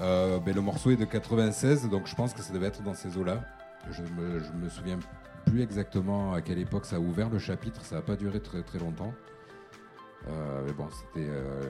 Euh, 0.01 0.39
ben, 0.39 0.55
le 0.55 0.61
morceau 0.61 0.89
est 0.89 0.95
de 0.95 1.05
96, 1.05 1.89
donc 1.89 2.07
je 2.07 2.15
pense 2.15 2.33
que 2.33 2.41
ça 2.41 2.53
devait 2.53 2.67
être 2.67 2.81
dans 2.81 2.95
ces 2.95 3.15
eaux-là. 3.17 3.41
Je 3.91 4.01
me, 4.01 4.39
je 4.39 4.51
me 4.53 4.67
souviens 4.69 4.97
plus 5.49 5.61
exactement 5.61 6.33
à 6.33 6.41
quelle 6.41 6.59
époque 6.59 6.85
ça 6.85 6.97
a 6.97 6.99
ouvert 6.99 7.29
le 7.29 7.39
chapitre, 7.39 7.83
ça 7.83 7.95
n'a 7.97 8.01
pas 8.01 8.15
duré 8.15 8.39
très, 8.39 8.61
très 8.63 8.79
longtemps. 8.79 9.13
Euh, 10.27 10.63
mais 10.65 10.73
bon, 10.73 10.87
c'était 10.89 11.27
euh, 11.29 11.61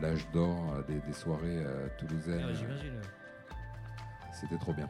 l'âge 0.00 0.30
d'or 0.32 0.74
des, 0.86 1.00
des 1.00 1.12
soirées 1.12 1.62
euh, 1.64 1.88
toulousaines. 1.98 2.46
Ah, 2.48 2.52
J'imagine. 2.52 3.00
C'était 4.32 4.58
trop 4.58 4.72
bien. 4.72 4.88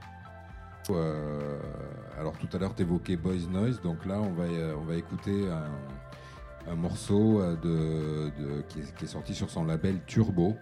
Alors 2.18 2.36
tout 2.38 2.48
à 2.52 2.58
l'heure 2.58 2.74
tu 2.74 2.82
évoquais 2.82 3.16
Boys 3.16 3.46
Noise, 3.48 3.80
donc 3.80 4.04
là 4.06 4.20
on 4.20 4.32
va, 4.32 4.44
on 4.76 4.82
va 4.84 4.96
écouter 4.96 5.48
un, 5.48 6.70
un 6.72 6.74
morceau 6.74 7.40
de, 7.56 8.30
de- 8.38 8.62
qui, 8.68 8.80
est, 8.80 8.94
qui 8.96 9.04
est 9.04 9.08
sorti 9.08 9.34
sur 9.34 9.50
son 9.50 9.64
label 9.64 10.00
Turbo 10.06 10.56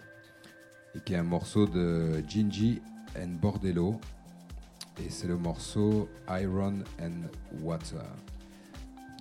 et 0.95 0.99
qui 0.99 1.13
est 1.13 1.17
un 1.17 1.23
morceau 1.23 1.65
de 1.65 2.21
Gingy 2.27 2.81
and 3.17 3.37
Bordello 3.41 3.99
et 5.05 5.09
c'est 5.09 5.27
le 5.27 5.37
morceau 5.37 6.09
Iron 6.29 6.79
and 7.01 7.27
Water. 7.61 8.03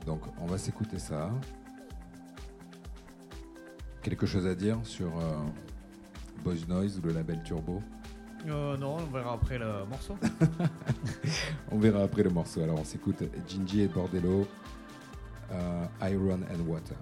Donc 0.06 0.22
on 0.40 0.46
va 0.46 0.58
s'écouter 0.58 0.98
ça. 0.98 1.30
Quelque 4.02 4.26
chose 4.26 4.46
à 4.46 4.54
dire 4.54 4.78
sur 4.84 5.08
euh, 5.18 5.36
Boys 6.44 6.66
Noise 6.68 6.98
ou 6.98 7.06
le 7.06 7.12
label 7.12 7.42
Turbo? 7.42 7.82
Euh, 8.46 8.76
non, 8.76 8.96
on 8.96 9.12
verra 9.12 9.34
après 9.34 9.58
le 9.58 9.84
morceau. 9.90 10.16
On 11.72 11.78
verra 11.78 12.02
après 12.04 12.22
le 12.22 12.30
morceau. 12.30 12.62
Alors 12.62 12.78
on 12.78 12.84
s'écoute 12.84 13.22
Gingy 13.46 13.82
et 13.82 13.88
Bordello, 13.88 14.46
euh, 15.52 15.86
Iron 16.02 16.40
and 16.42 16.60
Water. 16.66 16.96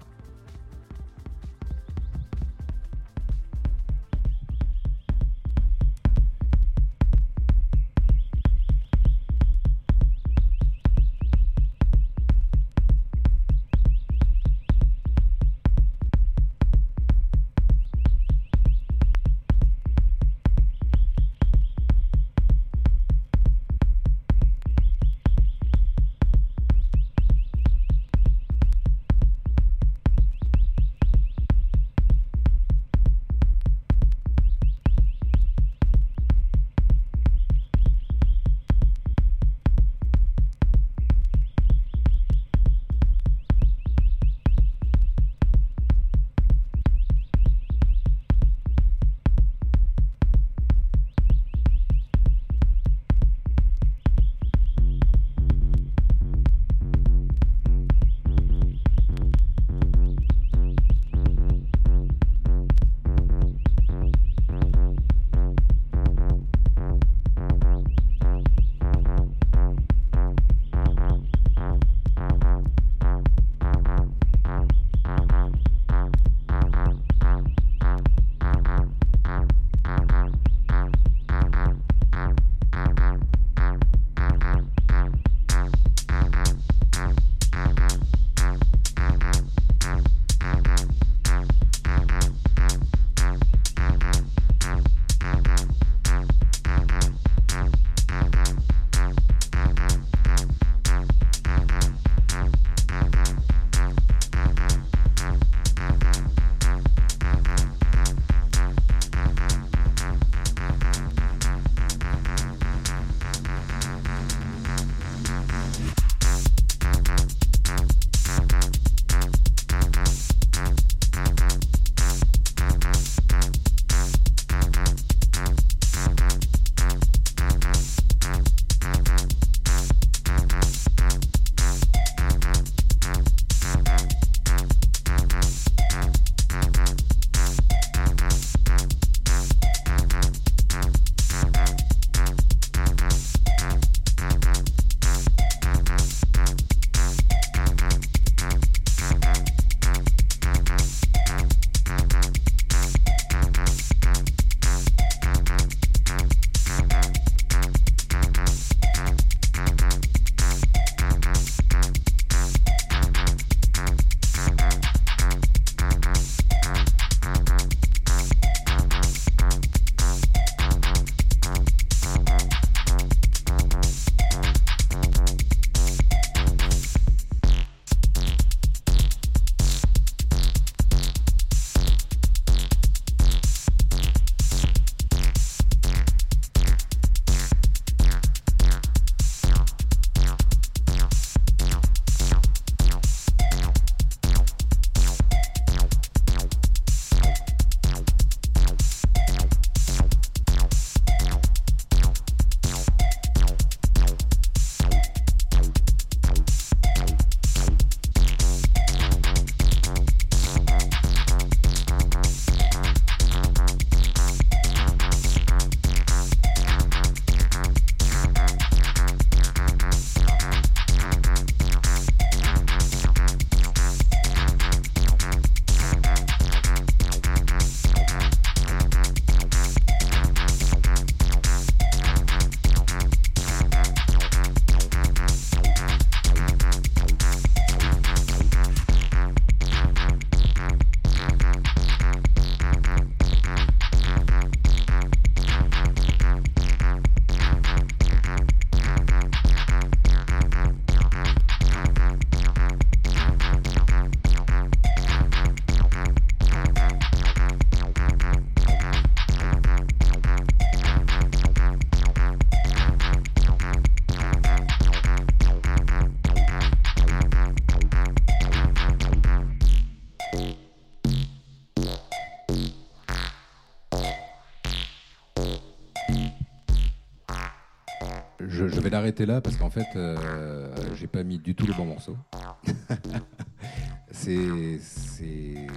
Là 279.25 279.41
parce 279.41 279.55
qu'en 279.57 279.69
fait, 279.69 279.87
euh, 279.95 280.95
j'ai 280.95 281.07
pas 281.07 281.23
mis 281.23 281.39
du 281.39 281.55
tout 281.55 281.65
le 281.65 281.73
bon 281.73 281.85
morceau. 281.85 282.17
c'est, 284.11 284.79
c'est- 284.79 285.67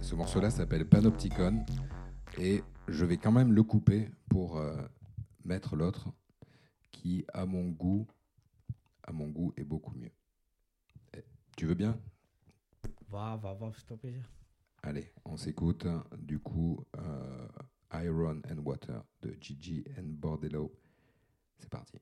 ce 0.00 0.14
morceau-là 0.14 0.50
s'appelle 0.50 0.86
Panopticon 0.88 1.64
et 2.38 2.62
je 2.88 3.04
vais 3.04 3.16
quand 3.16 3.32
même 3.32 3.52
le 3.52 3.62
couper 3.62 4.10
pour 4.28 4.58
euh, 4.58 4.76
mettre 5.44 5.76
l'autre 5.76 6.08
qui, 6.90 7.24
à 7.32 7.46
mon 7.46 7.68
goût, 7.68 8.06
à 9.04 9.12
mon 9.12 9.28
goût, 9.28 9.52
est 9.56 9.64
beaucoup 9.64 9.94
mieux. 9.96 10.10
Eh, 11.16 11.24
Tu 11.56 11.66
veux 11.66 11.74
bien? 11.74 11.98
Va, 13.08 13.36
va, 13.36 13.54
va, 13.54 13.70
fais-toi 13.72 13.96
plaisir. 13.96 14.22
Allez, 14.82 15.12
on 15.24 15.36
s'écoute 15.36 15.86
du 16.18 16.38
coup 16.38 16.84
euh, 16.96 17.48
Iron 18.02 18.40
and 18.50 18.58
Water 18.64 19.02
de 19.22 19.36
Gigi 19.40 19.84
and 19.98 20.04
Bordello. 20.06 20.72
C'est 21.58 21.68
parti. 21.68 21.98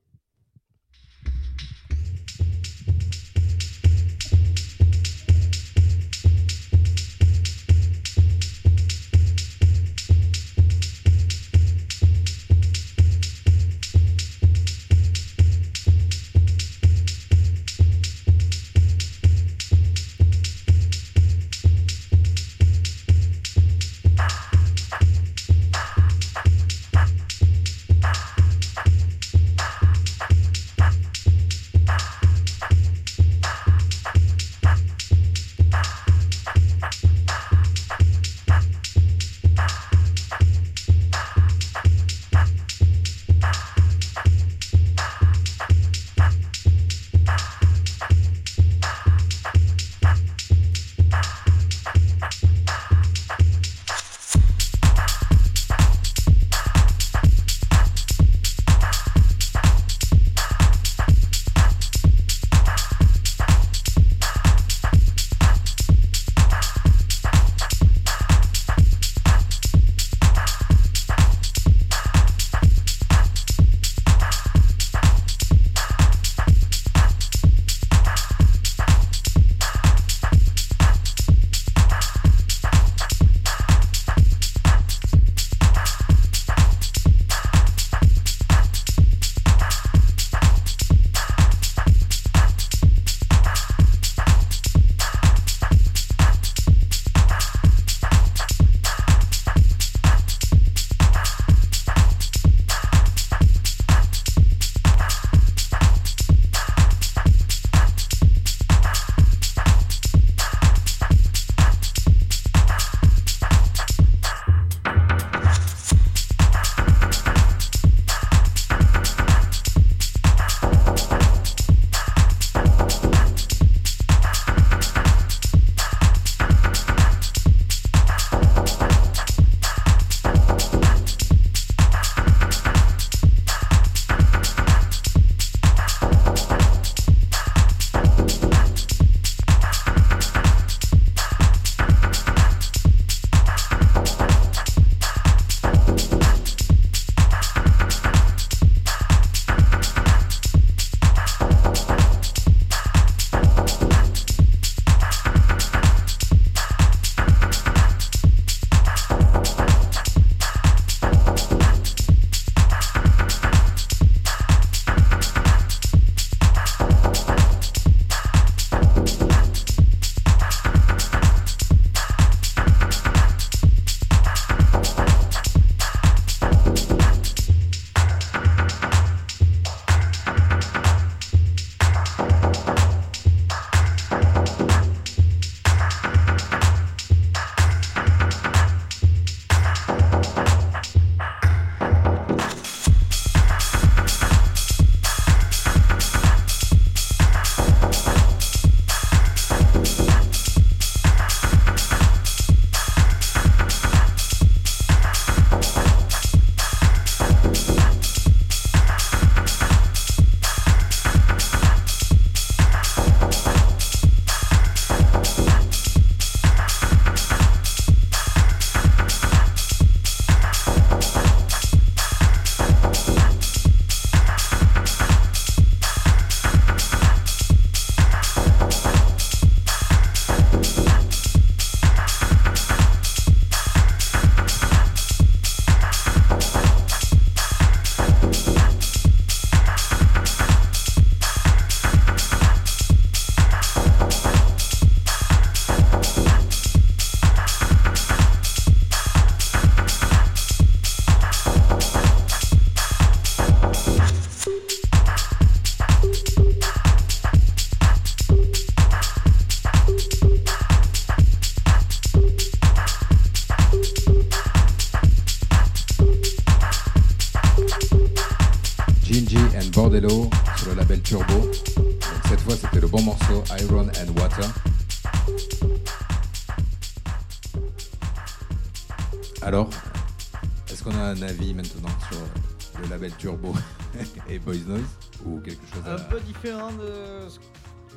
Quelque 285.59 285.75
chose 285.75 285.87
à... 285.87 285.93
Un 285.95 285.99
peu 286.09 286.19
différent 286.21 286.71
de, 286.73 287.27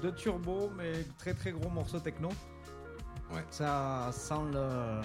de 0.07 0.11
Turbo, 0.11 0.71
mais 0.77 0.93
très 1.19 1.35
très 1.35 1.53
gros 1.53 1.69
morceau 1.71 1.99
techno. 1.99 2.29
Ouais. 3.33 3.45
Ça 3.51 4.11
sent 4.13 4.35
le. 4.53 5.01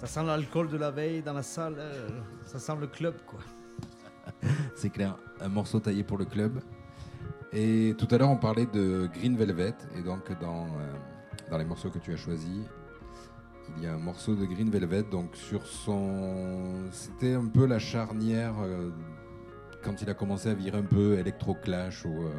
Ça 0.00 0.06
sent 0.06 0.24
l'alcool 0.24 0.68
de 0.68 0.76
la 0.76 0.90
veille 0.90 1.22
dans 1.22 1.32
la 1.32 1.42
salle. 1.42 1.74
euh, 1.78 2.08
Ça 2.46 2.58
sent 2.58 2.76
le 2.80 2.86
club 2.86 3.14
quoi. 3.26 3.40
C'est 4.76 4.90
clair, 4.90 5.16
un 5.40 5.48
morceau 5.48 5.80
taillé 5.80 6.02
pour 6.04 6.18
le 6.18 6.24
club. 6.24 6.60
Et 7.52 7.94
tout 7.98 8.06
à 8.10 8.18
l'heure, 8.18 8.28
on 8.30 8.36
parlait 8.36 8.66
de 8.66 9.08
Green 9.14 9.36
Velvet. 9.36 9.74
Et 9.96 10.02
donc, 10.02 10.30
dans, 10.40 10.66
euh, 10.66 10.92
dans 11.50 11.56
les 11.58 11.64
morceaux 11.64 11.88
que 11.90 11.98
tu 11.98 12.12
as 12.12 12.16
choisis, 12.16 12.60
il 13.76 13.82
y 13.82 13.86
a 13.86 13.94
un 13.94 13.98
morceau 13.98 14.34
de 14.34 14.44
Green 14.44 14.70
Velvet. 14.70 15.04
Donc, 15.04 15.34
sur 15.34 15.66
son. 15.66 16.88
C'était 16.92 17.32
un 17.34 17.46
peu 17.46 17.64
la 17.66 17.78
charnière 17.78 18.54
euh, 18.60 18.90
quand 19.88 20.02
il 20.02 20.10
a 20.10 20.14
commencé 20.14 20.50
à 20.50 20.54
virer 20.54 20.76
un 20.78 20.82
peu 20.82 21.18
électro-clash 21.18 22.04
ou. 22.04 22.10
euh, 22.24 22.30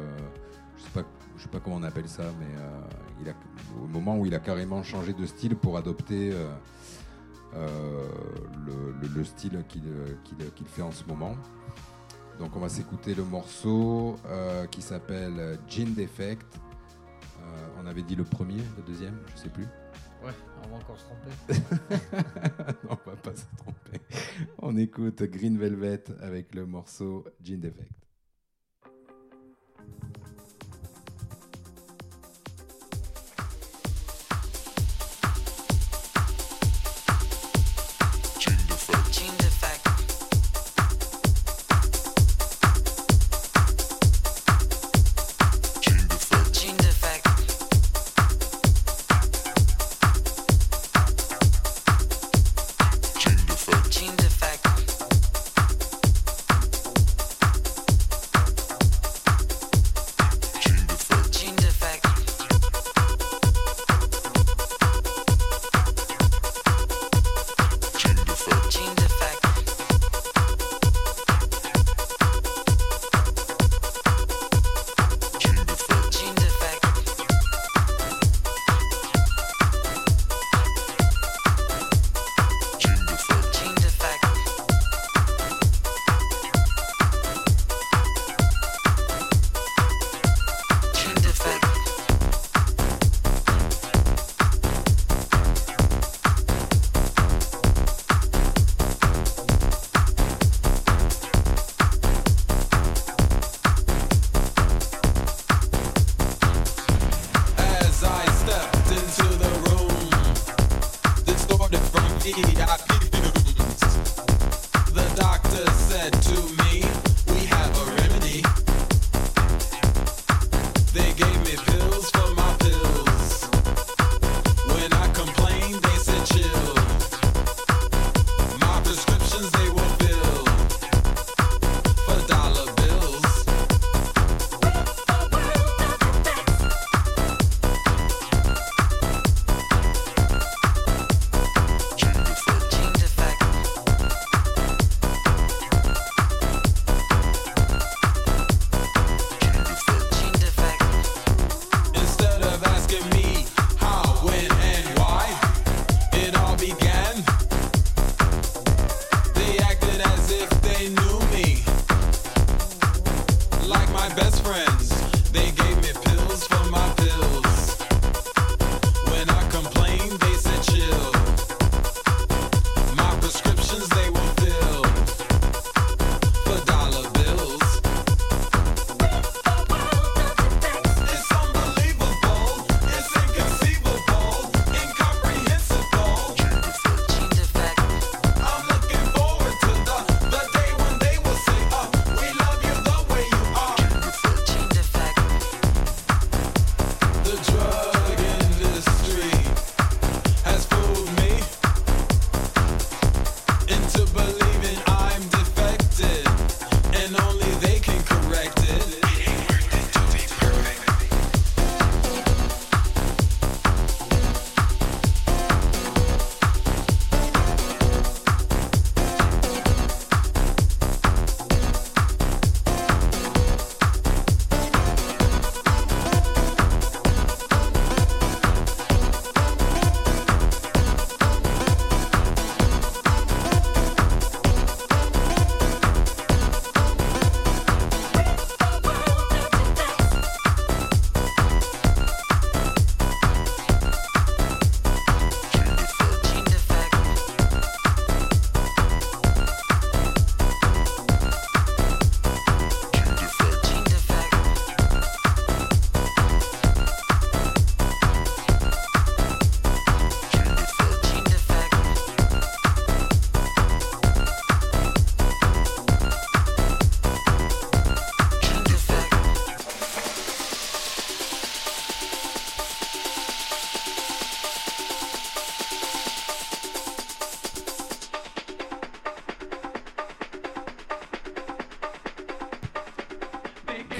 je 0.76 0.82
sais 0.84 0.90
pas. 0.90 1.02
Je 1.36 1.42
sais 1.44 1.48
pas 1.48 1.58
comment 1.60 1.76
on 1.76 1.82
appelle 1.82 2.08
ça, 2.08 2.24
mais 2.38 2.46
euh, 2.58 2.80
il 3.22 3.28
a, 3.28 3.32
au 3.82 3.86
moment 3.86 4.16
où 4.18 4.26
il 4.26 4.34
a 4.34 4.40
carrément 4.40 4.82
changé 4.82 5.14
de 5.14 5.24
style 5.24 5.56
pour 5.56 5.78
adopter 5.78 6.32
euh, 7.54 8.08
le, 8.66 8.92
le- 9.00 9.08
le 9.08 9.24
style 9.24 9.64
qu'il 9.68 10.66
fait 10.66 10.82
en 10.82 10.92
ce 10.92 11.02
moment. 11.04 11.34
Donc 12.38 12.54
on 12.56 12.60
va 12.60 12.68
s'écouter 12.68 13.14
le 13.14 13.24
morceau 13.24 14.16
euh, 14.26 14.66
qui 14.66 14.82
s'appelle 14.82 15.58
Gin 15.66 15.94
Defect. 15.94 16.46
Euh, 17.40 17.42
on 17.82 17.86
avait 17.86 18.02
dit 18.02 18.16
le 18.16 18.24
premier, 18.24 18.58
le 18.76 18.82
deuxième, 18.86 19.18
je 19.34 19.40
sais 19.42 19.48
plus. 19.48 19.64
Ouais, 20.22 20.32
on 20.64 20.68
va 20.68 20.76
encore 20.76 20.98
se 20.98 21.04
tromper. 21.04 21.30
non, 22.84 22.98
on 23.06 23.10
va 23.10 23.16
pas 23.16 23.34
se 23.34 23.44
tromper. 23.56 23.89
On 24.58 24.76
écoute 24.76 25.22
Green 25.22 25.58
Velvet 25.58 26.04
avec 26.20 26.54
le 26.54 26.66
morceau 26.66 27.24
Gin 27.42 27.60
Defect. 27.60 28.09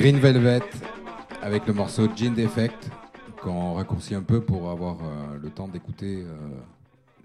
Green 0.00 0.16
Velvet 0.16 0.62
avec 1.42 1.66
le 1.66 1.74
morceau 1.74 2.08
Gene 2.16 2.32
Defect 2.32 2.90
qu'on 3.42 3.74
raccourcit 3.74 4.14
un 4.14 4.22
peu 4.22 4.40
pour 4.40 4.70
avoir 4.70 4.96
euh, 5.02 5.36
le 5.38 5.50
temps 5.50 5.68
d'écouter 5.68 6.22
euh, 6.22 6.38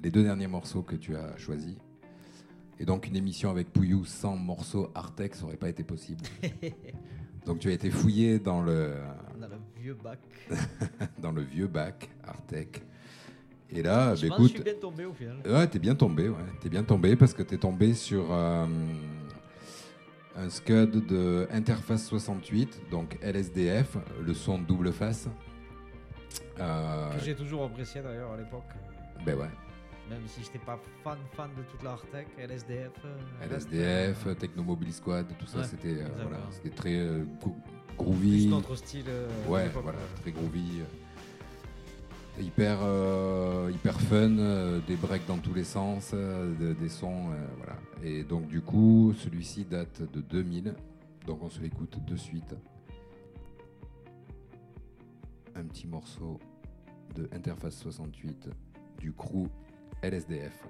les 0.03 0.11
deux 0.11 0.23
derniers 0.23 0.47
morceaux 0.47 0.81
que 0.81 0.97
tu 0.97 1.15
as 1.15 1.37
choisis. 1.37 1.77
Et 2.77 2.83
donc 2.83 3.07
une 3.07 3.15
émission 3.15 3.49
avec 3.49 3.71
Pouillou 3.71 4.03
sans 4.03 4.35
morceaux 4.35 4.91
Artec, 4.93 5.35
ça 5.35 5.43
n'aurait 5.43 5.55
pas 5.55 5.69
été 5.69 5.85
possible. 5.85 6.25
donc 7.45 7.59
tu 7.59 7.69
as 7.69 7.71
été 7.71 7.89
fouillé 7.89 8.39
dans 8.39 8.61
le, 8.61 8.95
a 9.41 9.47
le 9.47 9.81
vieux 9.81 9.93
bac. 10.03 10.19
dans 11.19 11.31
le 11.31 11.43
vieux 11.43 11.67
bac 11.67 12.09
Artec. 12.25 12.83
Et 13.69 13.83
là, 13.83 14.15
Je 14.15 14.27
bah, 14.27 14.35
écoute, 14.35 14.51
suis 14.51 14.63
bien 14.63 14.73
tombé 14.73 15.05
au 15.05 15.13
final. 15.13 15.37
Ouais, 15.45 15.65
t'es 15.67 15.79
bien 15.79 15.95
tombé, 15.95 16.27
ouais. 16.27 16.35
T'es 16.59 16.67
bien 16.67 16.83
tombé 16.83 17.15
parce 17.15 17.33
que 17.33 17.41
t'es 17.41 17.57
tombé 17.57 17.93
sur 17.93 18.33
euh, 18.33 18.65
un 20.37 20.49
scud 20.49 21.05
de 21.07 21.47
Interface 21.51 22.05
68, 22.07 22.89
donc 22.91 23.17
LSDF, 23.21 23.97
le 24.21 24.33
son 24.33 24.59
double 24.59 24.91
face. 24.91 25.27
Euh, 26.59 27.09
Que 27.17 27.23
j'ai 27.23 27.35
toujours 27.35 27.63
apprécié 27.65 28.01
d'ailleurs 28.01 28.31
à 28.33 28.37
l'époque. 28.37 28.63
ben 29.25 29.37
ouais. 29.37 29.49
Même 30.09 30.21
si 30.27 30.43
j'étais 30.43 30.59
pas 30.59 30.79
fan 31.03 31.17
fan 31.35 31.49
de 31.57 31.63
toute 31.63 31.81
la 31.81 31.91
hardtech, 31.91 32.27
LSDF. 32.37 32.91
euh, 33.05 33.45
LSDF, 33.49 34.23
reste, 34.25 34.39
Techno 34.39 34.61
Mobile 34.63 34.93
Squad, 34.93 35.25
tout 35.39 35.47
ça, 35.47 35.59
Ouais, 35.59 35.63
c'était 35.63 36.01
euh, 36.03 36.07
voilà, 36.21 36.37
c'était 36.51 36.69
très 36.69 36.95
euh, 36.95 37.23
gro- 37.41 37.55
euh, 37.55 37.95
groovy. 37.97 38.43
Plus 38.43 38.49
notre 38.51 38.75
style. 38.75 39.05
euh, 39.07 39.27
Ouais, 39.47 39.67
voilà, 39.73 39.97
euh. 39.97 40.21
très 40.21 40.31
groovy. 40.31 40.81
euh, 40.81 40.83
Hyper, 42.41 42.77
euh, 42.83 43.71
hyper 43.73 43.99
fun, 44.01 44.37
euh, 44.37 44.79
des 44.85 44.97
breaks 44.97 45.25
dans 45.25 45.37
tous 45.37 45.53
les 45.53 45.63
sens, 45.63 46.11
euh, 46.13 46.53
de- 46.59 46.73
des 46.73 46.89
sons, 46.89 47.29
euh, 47.31 47.45
voilà. 47.57 47.73
Et 48.05 48.23
donc 48.23 48.45
du 48.47 48.61
coup, 48.61 49.15
celui-ci 49.17 49.65
date 49.65 50.03
de 50.13 50.21
2000, 50.21 50.75
donc 51.25 51.41
on 51.41 51.49
se 51.49 51.59
l'écoute 51.59 52.05
de 52.05 52.15
suite. 52.15 52.55
Un 55.55 55.63
petit 55.63 55.87
morceau 55.87 56.39
de 57.15 57.27
Interface 57.33 57.79
68 57.79 58.49
du 58.99 59.11
crew 59.11 59.47
LSDF. 60.03 60.67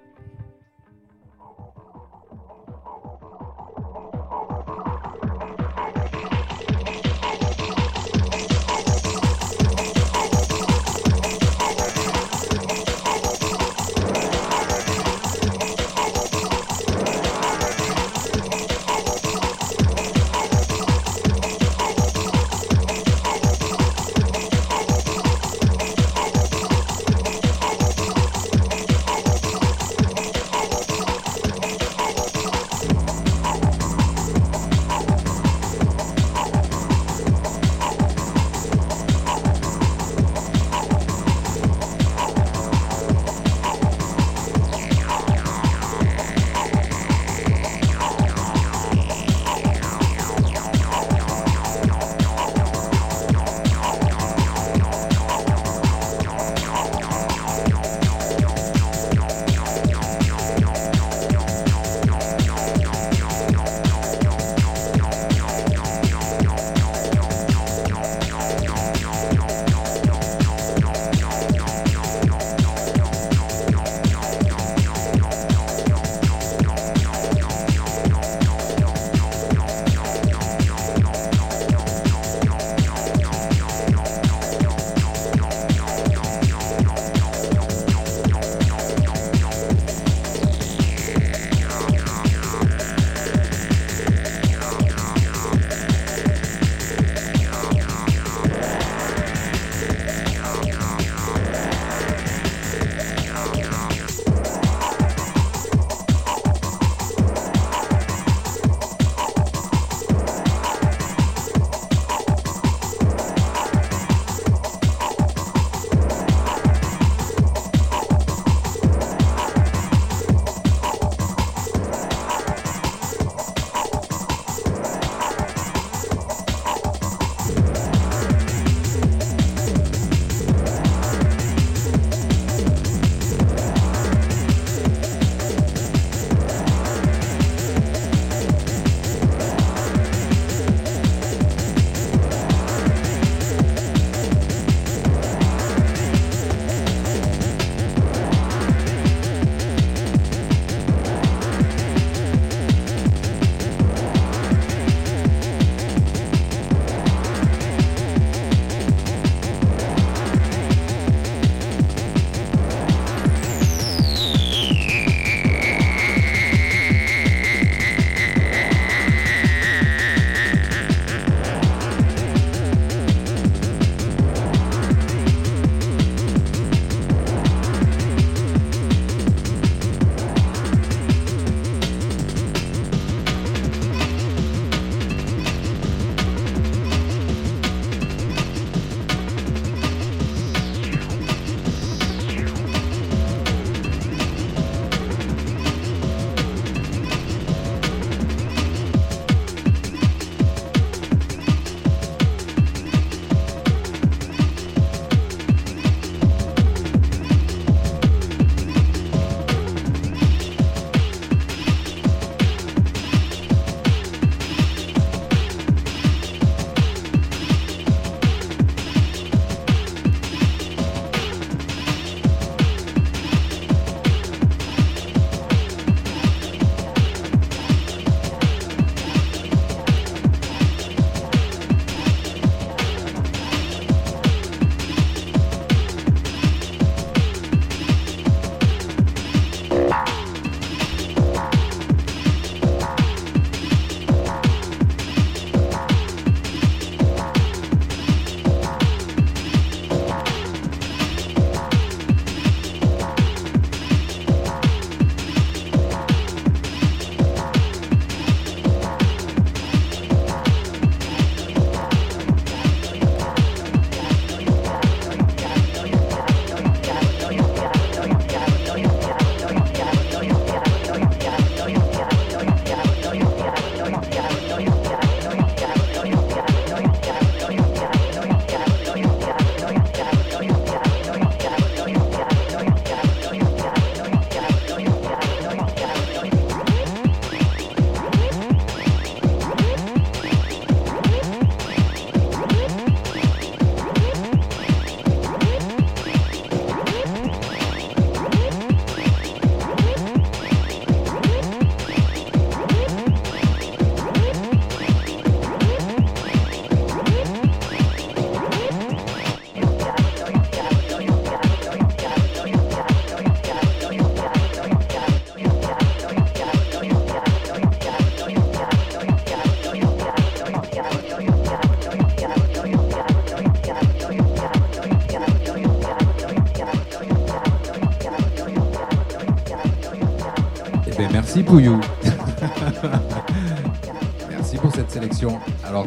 Merci 331.35 331.51
Pouillou. 331.51 331.81
Merci 334.29 334.55
pour 334.55 334.73
cette 334.73 334.89
sélection. 334.89 335.37
Alors, 335.65 335.85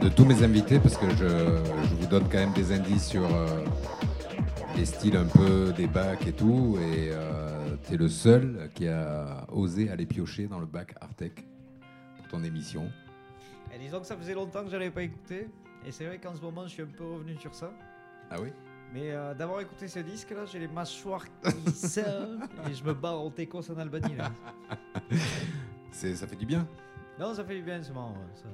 de 0.00 0.08
tous 0.08 0.24
mes 0.24 0.42
invités, 0.42 0.78
parce 0.78 0.96
que 0.96 1.10
je, 1.10 1.28
je 1.28 1.94
vous 1.96 2.06
donne 2.06 2.26
quand 2.30 2.38
même 2.38 2.54
des 2.54 2.72
indices 2.72 3.08
sur 3.08 3.24
euh, 3.24 3.62
les 4.78 4.86
styles 4.86 5.18
un 5.18 5.26
peu 5.26 5.74
des 5.76 5.86
bacs 5.86 6.26
et 6.26 6.32
tout, 6.32 6.78
et 6.80 7.10
tu 7.86 7.94
es 7.94 7.98
le 7.98 8.08
seul 8.08 8.70
qui 8.74 8.88
a 8.88 9.44
osé 9.52 9.90
aller 9.90 10.06
piocher 10.06 10.46
dans 10.46 10.60
le 10.60 10.66
bac 10.66 10.94
Artec 11.02 11.44
pour 12.16 12.28
ton 12.28 12.42
émission. 12.42 12.90
Et 13.74 13.78
disons 13.78 14.00
que 14.00 14.06
ça 14.06 14.16
faisait 14.16 14.32
longtemps 14.32 14.64
que 14.64 14.70
je 14.70 14.76
n'avais 14.76 14.90
pas 14.90 15.02
écouté. 15.02 15.48
Et 15.86 15.92
c'est 15.92 16.06
vrai 16.06 16.16
qu'en 16.16 16.34
ce 16.34 16.40
moment, 16.40 16.62
je 16.64 16.70
suis 16.70 16.82
un 16.82 16.86
peu 16.86 17.04
revenu 17.04 17.36
sur 17.36 17.54
ça. 17.54 17.70
Ah 18.30 18.36
oui? 18.40 18.48
Mais 18.92 19.12
euh, 19.12 19.34
d'avoir 19.34 19.60
écouté 19.60 19.86
ce 19.88 20.00
disque 20.00 20.30
là, 20.30 20.44
j'ai 20.46 20.58
les 20.58 20.68
mâchoires 20.68 21.24
qui 21.42 21.70
serrent 21.74 22.38
et 22.68 22.74
je 22.74 22.82
me 22.84 22.92
barre 22.92 23.20
en 23.20 23.30
técos 23.30 23.70
en 23.70 23.78
Albanie. 23.78 24.16
Là. 24.16 24.32
C'est- 25.92 26.14
Ça 26.16 26.26
fait 26.26 26.36
du 26.36 26.46
bien. 26.46 26.66
Non, 27.18 27.34
ça 27.34 27.44
fait 27.44 27.56
du 27.56 27.62
bien 27.62 27.82
ce 27.82 27.92
moment. 27.92 28.12
ouais, 28.12 28.34
ça- 28.34 28.48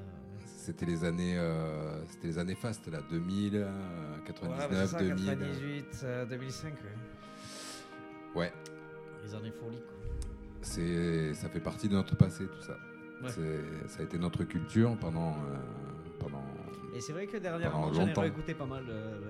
C'était 0.46 0.86
les 0.86 1.04
années, 1.04 1.38
euh, 1.38 2.04
c'était 2.08 2.26
les 2.28 2.38
années 2.38 2.54
fastes 2.56 2.88
là, 2.88 2.98
2000, 3.08 3.54
euh, 3.56 3.64
Ouais, 3.64 4.16
bah, 4.18 4.22
99, 4.26 4.80
c'est 4.80 4.86
ça, 4.86 4.98
2000. 4.98 5.24
98, 5.26 6.00
euh, 6.04 6.26
2005. 6.26 6.72
ouais. 6.74 8.40
Ouais, 8.40 8.52
Les 9.24 9.34
années 9.34 9.52
folies. 9.52 9.78
Quoi. 9.80 9.94
c'est, 10.62 11.32
ça 11.34 11.48
fait 11.48 11.60
partie 11.60 11.88
de 11.88 11.94
notre 11.94 12.16
passé 12.16 12.44
tout 12.46 12.60
ça. 12.62 12.76
Ouais. 13.22 13.30
C'est- 13.30 13.88
ça 13.88 14.00
a 14.00 14.02
été 14.02 14.18
notre 14.18 14.42
culture 14.44 14.96
pendant, 14.98 15.30
euh, 15.34 15.56
pendant. 16.18 16.42
Et 16.94 17.00
c'est 17.00 17.12
vrai 17.12 17.26
que 17.26 17.36
dernièrement, 17.38 17.92
j'en 17.92 18.02
ai 18.02 18.06
longtemps. 18.08 18.20
réécouté 18.22 18.54
pas 18.54 18.66
mal 18.66 18.84
euh, 18.88 19.20
le. 19.20 19.26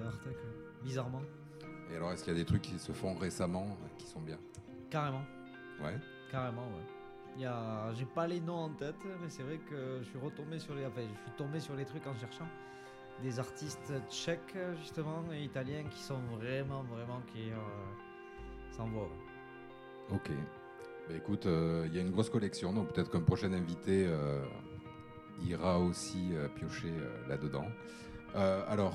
Bizarrement. 0.87 1.23
Et 1.93 1.97
alors, 1.97 2.13
est-ce 2.13 2.25
qu'il 2.25 2.33
y 2.33 2.37
a 2.37 2.39
des 2.39 2.45
trucs 2.47 2.63
qui 2.63 2.79
se 2.79 2.93
font 2.93 3.15
récemment 3.15 3.77
qui 3.99 4.07
sont 4.07 4.21
bien? 4.21 4.39
Carrément, 4.91 5.23
Ouais. 5.83 5.97
carrément, 6.31 6.63
ouais. 6.69 6.87
Il 7.37 7.43
y 7.43 7.47
a... 7.47 7.93
J'ai 7.95 8.07
pas 8.07 8.27
les 8.27 8.41
noms 8.41 8.65
en 8.65 8.71
tête, 8.71 8.95
mais 9.21 9.29
c'est 9.29 9.43
vrai 9.43 9.59
que 9.59 9.99
je 10.01 10.05
suis 10.09 10.19
retombé 10.19 10.59
sur 10.59 10.75
les. 10.75 10.87
Enfin, 10.87 11.03
je 11.03 11.21
suis 11.23 11.37
tombé 11.37 11.61
sur 11.61 11.75
les 11.77 11.85
trucs 11.85 12.07
en 12.07 12.15
cherchant. 12.17 12.49
Des 13.23 13.39
artistes 13.39 13.93
tchèques, 14.11 14.57
justement, 14.81 15.23
et 15.33 15.43
italiens 15.45 15.85
qui 15.91 15.99
sont 16.03 16.21
vraiment, 16.39 16.83
vraiment 16.85 17.21
qui. 17.33 17.51
Euh. 17.51 17.57
Ok. 20.13 20.31
Bah, 21.09 21.15
écoute, 21.15 21.47
euh, 21.47 21.85
il 21.89 21.95
y 21.95 21.99
a 21.99 22.03
une 22.03 22.11
grosse 22.11 22.31
collection, 22.31 22.73
donc 22.73 22.93
peut-être 22.93 23.11
qu'un 23.11 23.21
prochain 23.21 23.53
invité 23.53 24.07
euh, 24.07 24.45
ira 25.43 25.79
aussi 25.79 26.31
euh, 26.33 26.49
piocher 26.49 26.93
là-dedans. 27.29 27.67
Alors, 28.69 28.95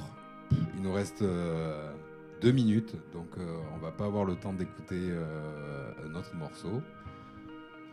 il 0.76 0.82
nous 0.82 0.94
reste 0.94 1.22
euh, 1.22 1.94
deux 2.42 2.52
minutes, 2.52 2.96
donc 3.14 3.28
euh, 3.38 3.60
on 3.76 3.78
va 3.78 3.92
pas 3.92 4.06
avoir 4.06 4.26
le 4.26 4.36
temps 4.36 4.52
d'écouter 4.52 5.00
euh, 5.00 5.92
un 6.06 6.16
autre 6.16 6.36
morceau. 6.36 6.82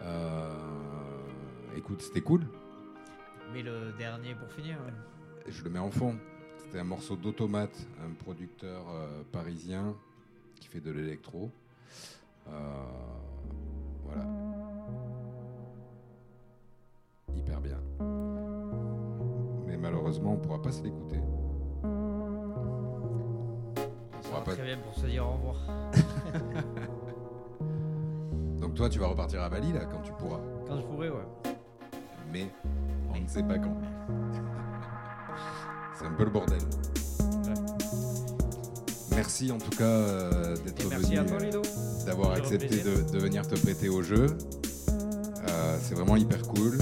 Euh, 0.03 0.55
écoute, 1.77 2.01
c'était 2.01 2.23
cool. 2.23 2.47
Mais 3.53 3.63
le 3.63 3.93
dernier 3.99 4.35
pour 4.35 4.51
finir, 4.51 4.79
ouais. 4.87 4.95
Je 5.47 5.63
le 5.63 5.71
mets 5.71 5.79
en 5.79 5.91
fond. 5.91 6.17
C'était 6.57 6.79
un 6.79 6.85
morceau 6.85 7.17
d'Automate, 7.17 7.87
un 8.05 8.13
producteur 8.13 8.85
parisien 9.33 9.95
qui 10.61 10.69
fait 10.69 10.81
de 10.81 10.91
l'électro. 10.91 11.51
Voilà. 12.45 14.27
Hyper 17.35 17.61
bien. 17.63 17.81
Mais 19.67 19.79
malheureusement, 19.79 20.33
on 20.33 20.37
ne 20.37 20.41
pourra 20.41 20.61
pas 20.61 20.73
se 20.73 20.83
l'écouter. 20.83 21.21
Très 24.59 24.67
bien 24.67 24.79
pour 24.79 24.95
se 24.95 25.07
dire 25.07 25.25
au 25.25 25.35
revoir. 25.35 25.57
Donc 28.61 28.75
toi, 28.75 28.89
tu 28.89 28.99
vas 28.99 29.07
repartir 29.07 29.41
à 29.41 29.49
Bali 29.49 29.73
là 29.73 29.85
quand 29.85 30.01
tu 30.01 30.11
pourras. 30.19 30.41
Quand 30.67 30.81
je 30.81 30.83
pourrai, 30.83 31.11
ouais. 31.11 31.27
Mais 32.33 32.49
on 33.15 33.21
ne 33.21 33.29
sait 33.29 33.45
pas 33.45 33.57
quand. 33.59 33.77
C'est 35.97 36.07
un 36.07 36.13
peu 36.13 36.25
le 36.25 36.31
bordel. 36.31 36.59
Merci 39.13 39.53
en 39.53 39.59
tout 39.59 39.71
cas 39.71 39.85
euh, 39.85 40.57
d'être 40.57 40.83
venu. 40.83 41.19
à 41.19 41.25
toi, 41.25 41.39
Ludo. 41.39 41.63
d'avoir 42.05 42.33
accepté 42.33 42.83
de 42.83 43.19
venir 43.19 43.47
te 43.47 43.55
prêter 43.55 43.89
au 43.89 44.03
jeu. 44.03 44.27
Euh, 45.49 45.79
c'est 45.81 45.95
vraiment 45.95 46.17
hyper 46.17 46.43
cool. 46.43 46.79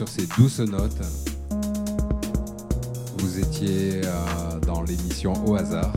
Sur 0.00 0.08
ces 0.08 0.26
douces 0.38 0.60
notes. 0.60 1.02
Vous 3.18 3.38
étiez 3.38 4.00
euh, 4.02 4.58
dans 4.60 4.80
l'émission 4.80 5.34
Au 5.46 5.56
hasard. 5.56 5.89